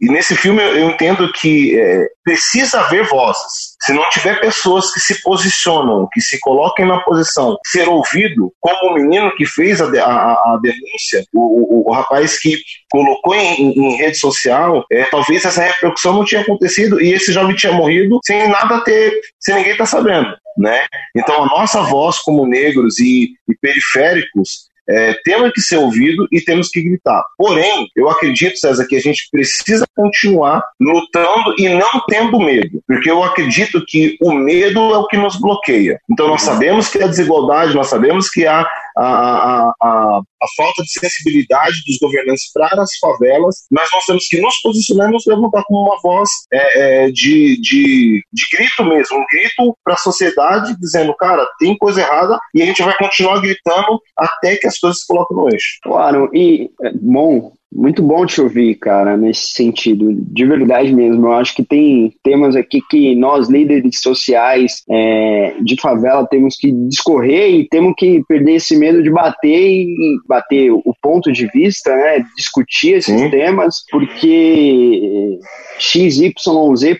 e 0.00 0.06
nesse 0.10 0.34
filme 0.34 0.62
eu 0.62 0.88
entendo 0.88 1.30
que 1.30 1.78
é, 1.78 2.08
precisa 2.24 2.80
haver 2.80 3.06
vozes. 3.06 3.74
Se 3.82 3.92
não 3.92 4.08
tiver 4.08 4.40
pessoas 4.40 4.90
que 4.90 5.00
se 5.00 5.20
posicionam, 5.22 6.08
que 6.10 6.22
se 6.22 6.40
coloquem 6.40 6.86
na 6.86 7.00
posição 7.00 7.58
ser 7.66 7.86
ouvido, 7.86 8.50
como 8.58 8.90
o 8.90 8.94
menino 8.94 9.30
que 9.36 9.44
fez 9.44 9.82
a, 9.82 9.84
a, 9.84 10.54
a 10.54 10.60
denúncia, 10.62 11.22
o, 11.34 11.82
o, 11.82 11.90
o, 11.90 11.92
rapaz 11.92 12.38
que 12.40 12.56
colocou 12.90 13.34
em, 13.34 13.78
em 13.78 13.96
rede 13.96 14.18
social, 14.18 14.86
é, 14.90 15.04
talvez 15.04 15.44
essa 15.44 15.62
repercussão 15.62 16.14
não 16.14 16.24
tinha 16.24 16.40
acontecido 16.40 16.98
e 17.02 17.12
esse 17.12 17.34
jovem 17.34 17.54
tinha 17.54 17.72
morrido 17.72 18.18
sem 18.24 18.48
nada 18.48 18.80
ter, 18.80 19.12
sem 19.38 19.56
ninguém 19.56 19.72
estar 19.72 19.84
tá 19.84 19.90
sabendo. 19.90 20.34
Né? 20.56 20.86
Então 21.14 21.42
a 21.42 21.46
nossa 21.46 21.82
voz 21.82 22.18
como 22.20 22.46
negros 22.46 22.98
e, 22.98 23.34
e 23.46 23.54
periféricos 23.60 24.72
é, 24.88 25.14
temos 25.24 25.52
que 25.52 25.60
ser 25.60 25.76
ouvido 25.76 26.26
e 26.30 26.40
temos 26.40 26.68
que 26.68 26.82
gritar. 26.82 27.22
Porém, 27.36 27.88
eu 27.96 28.08
acredito, 28.08 28.58
César, 28.58 28.86
que 28.86 28.96
a 28.96 29.00
gente 29.00 29.28
precisa 29.30 29.86
continuar 29.94 30.62
lutando 30.80 31.54
e 31.58 31.68
não 31.68 32.00
tendo 32.08 32.38
medo, 32.38 32.82
porque 32.86 33.10
eu 33.10 33.22
acredito 33.22 33.84
que 33.86 34.16
o 34.20 34.32
medo 34.32 34.78
é 34.92 34.98
o 34.98 35.06
que 35.06 35.16
nos 35.16 35.40
bloqueia. 35.40 35.98
Então, 36.10 36.28
nós 36.28 36.42
sabemos 36.42 36.88
que 36.88 37.02
a 37.02 37.06
desigualdade, 37.06 37.74
nós 37.74 37.88
sabemos 37.88 38.28
que 38.30 38.46
há 38.46 38.66
a, 38.96 39.04
a, 39.04 39.72
a, 39.82 40.20
a, 40.20 40.46
falta 40.56 40.82
de 40.82 41.00
sensibilidade 41.00 41.76
dos 41.86 41.98
governantes 42.00 42.50
para 42.52 42.82
as 42.82 42.96
favelas, 42.98 43.64
mas 43.70 43.88
nós 43.92 44.04
temos 44.04 44.26
que 44.28 44.40
nos 44.40 44.54
posicionar 44.62 45.08
e 45.08 45.12
nos 45.12 45.26
levantar 45.26 45.62
como 45.64 45.88
uma 45.88 46.00
voz 46.00 46.28
é, 46.52 47.06
é, 47.06 47.10
de, 47.10 47.60
de, 47.60 48.24
de 48.32 48.46
grito 48.52 48.84
mesmo, 48.84 49.18
um 49.18 49.24
grito 49.30 49.76
para 49.84 49.94
a 49.94 49.98
sociedade 49.98 50.76
dizendo, 50.78 51.14
cara, 51.14 51.46
tem 51.58 51.76
coisa 51.76 52.00
errada 52.00 52.38
e 52.54 52.62
a 52.62 52.66
gente 52.66 52.82
vai 52.82 52.96
continuar 52.96 53.40
gritando 53.40 54.00
até 54.16 54.56
que 54.56 54.66
as 54.66 54.78
coisas 54.78 55.00
se 55.00 55.06
coloquem 55.06 55.36
no 55.36 55.48
eixo. 55.48 55.78
Claro, 55.82 56.30
e 56.32 56.70
é, 56.82 56.92
bom, 56.94 57.52
muito 57.74 58.02
bom 58.02 58.24
te 58.24 58.40
ouvir, 58.40 58.76
cara, 58.76 59.16
nesse 59.16 59.48
sentido, 59.50 60.14
de 60.14 60.44
verdade 60.44 60.94
mesmo. 60.94 61.26
Eu 61.26 61.32
acho 61.32 61.54
que 61.54 61.64
tem 61.64 62.14
temas 62.22 62.54
aqui 62.54 62.80
que 62.88 63.14
nós, 63.16 63.48
líderes 63.48 64.00
sociais 64.00 64.82
é, 64.88 65.56
de 65.60 65.80
favela, 65.80 66.26
temos 66.26 66.56
que 66.56 66.70
discorrer 66.70 67.50
e 67.50 67.68
temos 67.68 67.94
que 67.96 68.22
perder 68.28 68.54
esse 68.54 68.76
medo 68.78 69.02
de 69.02 69.10
bater 69.10 69.48
e 69.48 70.16
bater 70.28 70.70
o 70.70 70.94
ponto 71.02 71.32
de 71.32 71.46
vista, 71.48 71.94
né? 71.94 72.24
Discutir 72.36 72.94
esses 72.94 73.20
Sim. 73.20 73.30
temas, 73.30 73.84
porque 73.90 75.38
XYZ 75.78 76.32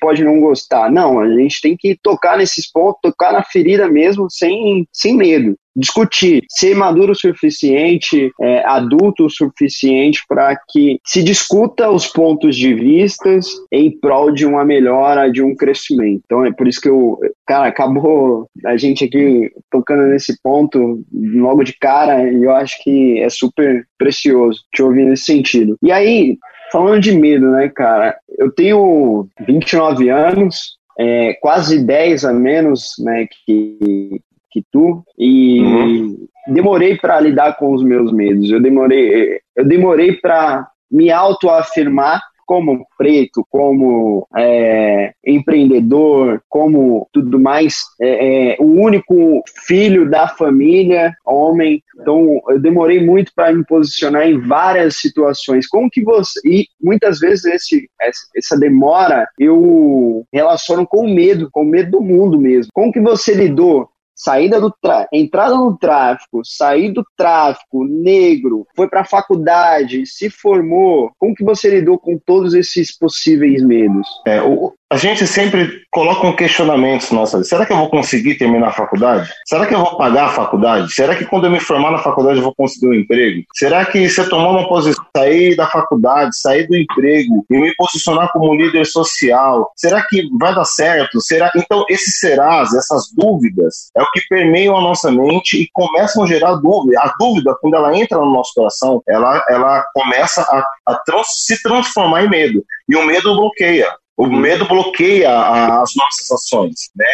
pode 0.01 0.25
não 0.25 0.41
gostar. 0.41 0.91
Não, 0.91 1.21
a 1.21 1.29
gente 1.39 1.61
tem 1.61 1.77
que 1.77 1.97
tocar 2.03 2.37
nesses 2.37 2.71
pontos, 2.71 3.01
tocar 3.03 3.33
na 3.33 3.45
ferida 3.45 3.89
mesmo, 3.89 4.29
sem, 4.29 4.87
sem 4.93 5.17
medo 5.17 5.57
discutir, 5.77 6.45
ser 6.49 6.75
maduro 6.75 7.13
o 7.13 7.17
suficiente, 7.17 8.31
é, 8.41 8.65
adulto 8.67 9.27
o 9.27 9.31
suficiente 9.31 10.21
para 10.29 10.57
que 10.69 10.99
se 11.05 11.23
discuta 11.23 11.91
os 11.91 12.07
pontos 12.07 12.57
de 12.57 12.75
vistas 12.75 13.47
em 13.73 13.91
prol 13.99 14.33
de 14.33 14.47
uma 14.47 14.65
melhora, 14.65 15.31
de 15.31 15.43
um 15.43 15.55
crescimento. 15.55 16.23
Então 16.25 16.45
é 16.45 16.53
por 16.53 16.69
isso 16.69 16.81
que 16.81 16.89
eu, 16.89 17.19
cara, 17.47 17.67
acabou 17.67 18.49
a 18.65 18.77
gente 18.77 19.05
aqui 19.05 19.51
tocando 19.71 20.05
nesse 20.05 20.41
ponto 20.43 21.03
logo 21.13 21.65
de 21.65 21.77
cara 21.79 22.31
e 22.31 22.45
eu 22.45 22.53
acho 22.53 22.83
que 22.83 23.21
é 23.21 23.29
super 23.29 23.87
precioso 23.99 24.61
te 24.73 24.83
ouvir 24.83 25.05
nesse 25.05 25.25
sentido. 25.25 25.77
E 25.83 25.91
aí, 25.91 26.39
falando 26.71 27.01
de 27.01 27.13
medo, 27.13 27.51
né, 27.51 27.69
cara, 27.69 28.17
eu 28.39 28.51
tenho 28.51 29.27
29 29.47 30.09
anos, 30.09 30.77
é, 30.99 31.35
quase 31.35 31.85
10 31.85 32.25
a 32.25 32.33
menos 32.33 32.95
né, 32.99 33.27
que, 33.47 34.21
que 34.55 34.65
tu 34.71 35.03
e 35.19 35.61
uhum. 35.61 36.27
demorei 36.47 36.97
para 36.97 37.19
lidar 37.19 37.57
com 37.57 37.75
os 37.75 37.83
meus 37.83 38.13
medos. 38.13 38.49
Eu 38.49 38.63
demorei, 38.63 39.41
eu 39.57 39.65
demorei 39.65 40.13
para 40.13 40.69
me 40.89 41.11
autoafirmar 41.11 42.23
como 42.47 42.87
preto, 42.99 43.45
como 43.51 44.29
é, 44.37 45.13
empreendedor, 45.27 46.43
como 46.49 47.09
tudo 47.11 47.41
mais, 47.41 47.79
é, 48.01 48.53
é, 48.53 48.57
o 48.61 48.67
único 48.67 49.43
filho 49.67 50.09
da 50.09 50.29
família, 50.29 51.15
homem. 51.25 51.83
Então, 51.99 52.41
eu 52.51 52.61
demorei 52.61 53.05
muito 53.05 53.33
para 53.35 53.53
me 53.53 53.65
posicionar 53.65 54.29
em 54.29 54.39
várias 54.39 54.97
situações. 54.97 55.67
Como 55.67 55.91
que 55.91 56.03
você. 56.03 56.39
E 56.45 56.67
muitas 56.81 57.19
vezes 57.19 57.47
esse, 57.47 57.89
essa 58.37 58.59
demora 58.59 59.27
eu 59.39 60.25
relaciono 60.33 60.87
com 60.87 61.07
o 61.07 61.15
medo, 61.15 61.49
com 61.51 61.63
o 61.63 61.69
medo 61.69 61.93
do 61.93 62.01
mundo 62.03 62.39
mesmo. 62.39 62.71
Como 62.75 62.93
que 62.93 63.01
você 63.01 63.33
lidou 63.33 63.89
saída 64.15 64.61
do 64.61 64.71
tra... 64.71 65.07
entrada 65.13 65.55
no 65.55 65.77
tráfico, 65.77 66.43
sair 66.45 66.93
do 66.93 67.05
tráfico, 67.17 67.85
negro, 67.85 68.67
foi 68.77 68.89
para 68.89 69.01
a 69.01 69.07
faculdade, 69.07 70.07
se 70.07 70.31
formou. 70.31 71.11
Como 71.19 71.35
que 71.35 71.45
você 71.45 71.71
lidou 71.71 71.99
com 71.99 72.19
todos 72.19 72.55
esses 72.55 72.97
possíveis 72.97 73.63
medos? 73.63 74.07
É, 74.27 74.41
o, 74.41 74.73
a 74.95 74.97
gente 74.97 75.27
sempre 75.27 75.83
coloca 75.91 76.25
um 76.25 76.37
questionamento 76.37 77.13
nossa. 77.13 77.43
Será 77.43 77.67
que 77.67 77.73
eu 77.73 77.77
vou 77.77 77.91
conseguir 77.91 78.37
terminar 78.37 78.69
a 78.69 78.73
faculdade? 78.73 79.29
Será 79.45 79.67
que 79.67 79.75
eu 79.75 79.81
vou 79.81 79.97
pagar 79.97 80.27
a 80.27 80.33
faculdade? 80.33 80.93
Será 80.93 81.17
que 81.17 81.25
quando 81.25 81.47
eu 81.47 81.51
me 81.51 81.59
formar 81.59 81.91
na 81.91 81.99
faculdade 81.99 82.39
eu 82.39 82.45
vou 82.45 82.55
conseguir 82.55 82.87
um 82.87 82.95
emprego? 82.95 83.43
Será 83.55 83.85
que 83.85 84.09
se 84.09 84.21
eu 84.21 84.29
tomar 84.29 84.51
uma 84.51 84.69
posição, 84.69 85.05
sair 85.17 85.57
da 85.57 85.67
faculdade, 85.67 86.39
sair 86.39 86.69
do 86.69 86.77
emprego 86.77 87.45
e 87.51 87.59
me 87.59 87.75
posicionar 87.75 88.31
como 88.33 88.55
líder 88.55 88.87
social, 88.87 89.69
será 89.75 90.01
que 90.07 90.29
vai 90.39 90.55
dar 90.55 90.65
certo? 90.65 91.21
Será? 91.21 91.51
Então 91.57 91.85
esses 91.89 92.21
serás, 92.21 92.73
essas 92.73 93.11
dúvidas, 93.17 93.91
é 93.97 94.04
o 94.05 94.11
que 94.13 94.21
permeiam 94.29 94.77
a 94.77 94.81
nossa 94.81 95.11
mente 95.11 95.63
e 95.63 95.69
começam 95.73 96.23
a 96.23 96.27
gerar 96.27 96.55
dúvida. 96.57 97.01
A 97.01 97.15
dúvida, 97.19 97.57
quando 97.61 97.75
ela 97.75 97.97
entra 97.97 98.19
no 98.19 98.33
nosso 98.33 98.53
coração, 98.55 99.03
ela, 99.09 99.45
ela 99.49 99.85
começa 99.95 100.43
a, 100.43 100.93
a 100.93 100.95
trans, 101.05 101.27
se 101.29 101.63
transformar 101.63 102.25
em 102.25 102.31
medo. 102.31 102.65
E 102.89 102.97
o 102.97 103.05
medo 103.05 103.35
bloqueia. 103.35 103.95
O 104.17 104.27
medo 104.27 104.65
bloqueia 104.67 105.31
as 105.31 105.91
nossas 105.97 106.31
ações, 106.31 106.75
né? 106.95 107.07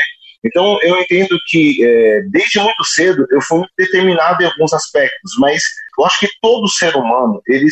Então, 0.44 0.78
eu 0.82 0.99
entendo 0.99 1.38
que 1.49 1.85
é, 1.85 2.23
desde 2.30 2.59
muito 2.59 2.85
cedo 2.85 3.26
eu 3.30 3.40
fui 3.42 3.59
muito 3.59 3.73
determinado 3.76 4.42
em 4.42 4.47
alguns 4.47 4.73
aspectos, 4.73 5.32
mas 5.38 5.62
eu 5.99 6.06
acho 6.06 6.18
que 6.18 6.28
todo 6.40 6.68
ser 6.68 6.97
humano 6.97 7.42
ele 7.47 7.68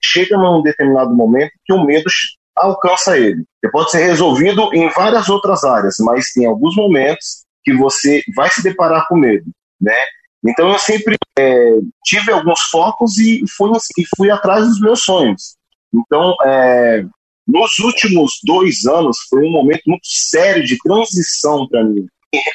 chega 0.00 0.36
num 0.36 0.62
determinado 0.62 1.14
momento 1.14 1.50
que 1.64 1.72
o 1.72 1.84
medo 1.84 2.08
alcança 2.56 3.18
ele. 3.18 3.44
Ele 3.62 3.72
pode 3.72 3.90
ser 3.90 4.04
resolvido 4.04 4.72
em 4.72 4.88
várias 4.90 5.28
outras 5.28 5.64
áreas, 5.64 5.96
mas 6.00 6.32
tem 6.32 6.46
alguns 6.46 6.76
momentos 6.76 7.41
que 7.64 7.72
você 7.74 8.22
vai 8.34 8.50
se 8.50 8.62
deparar 8.62 9.06
com 9.08 9.16
medo, 9.16 9.50
né? 9.80 9.96
Então, 10.44 10.72
eu 10.72 10.78
sempre 10.78 11.16
é, 11.38 11.70
tive 12.04 12.32
alguns 12.32 12.60
focos 12.62 13.16
e 13.18 13.44
fui, 13.56 13.70
e 13.98 14.04
fui 14.16 14.30
atrás 14.30 14.66
dos 14.66 14.80
meus 14.80 15.04
sonhos. 15.04 15.56
Então, 15.94 16.34
é, 16.44 17.04
nos 17.46 17.78
últimos 17.78 18.40
dois 18.44 18.86
anos 18.86 19.18
foi 19.28 19.46
um 19.46 19.52
momento 19.52 19.82
muito 19.86 20.06
sério 20.06 20.64
de 20.64 20.78
transição 20.78 21.68
para 21.68 21.84
mim. 21.84 22.06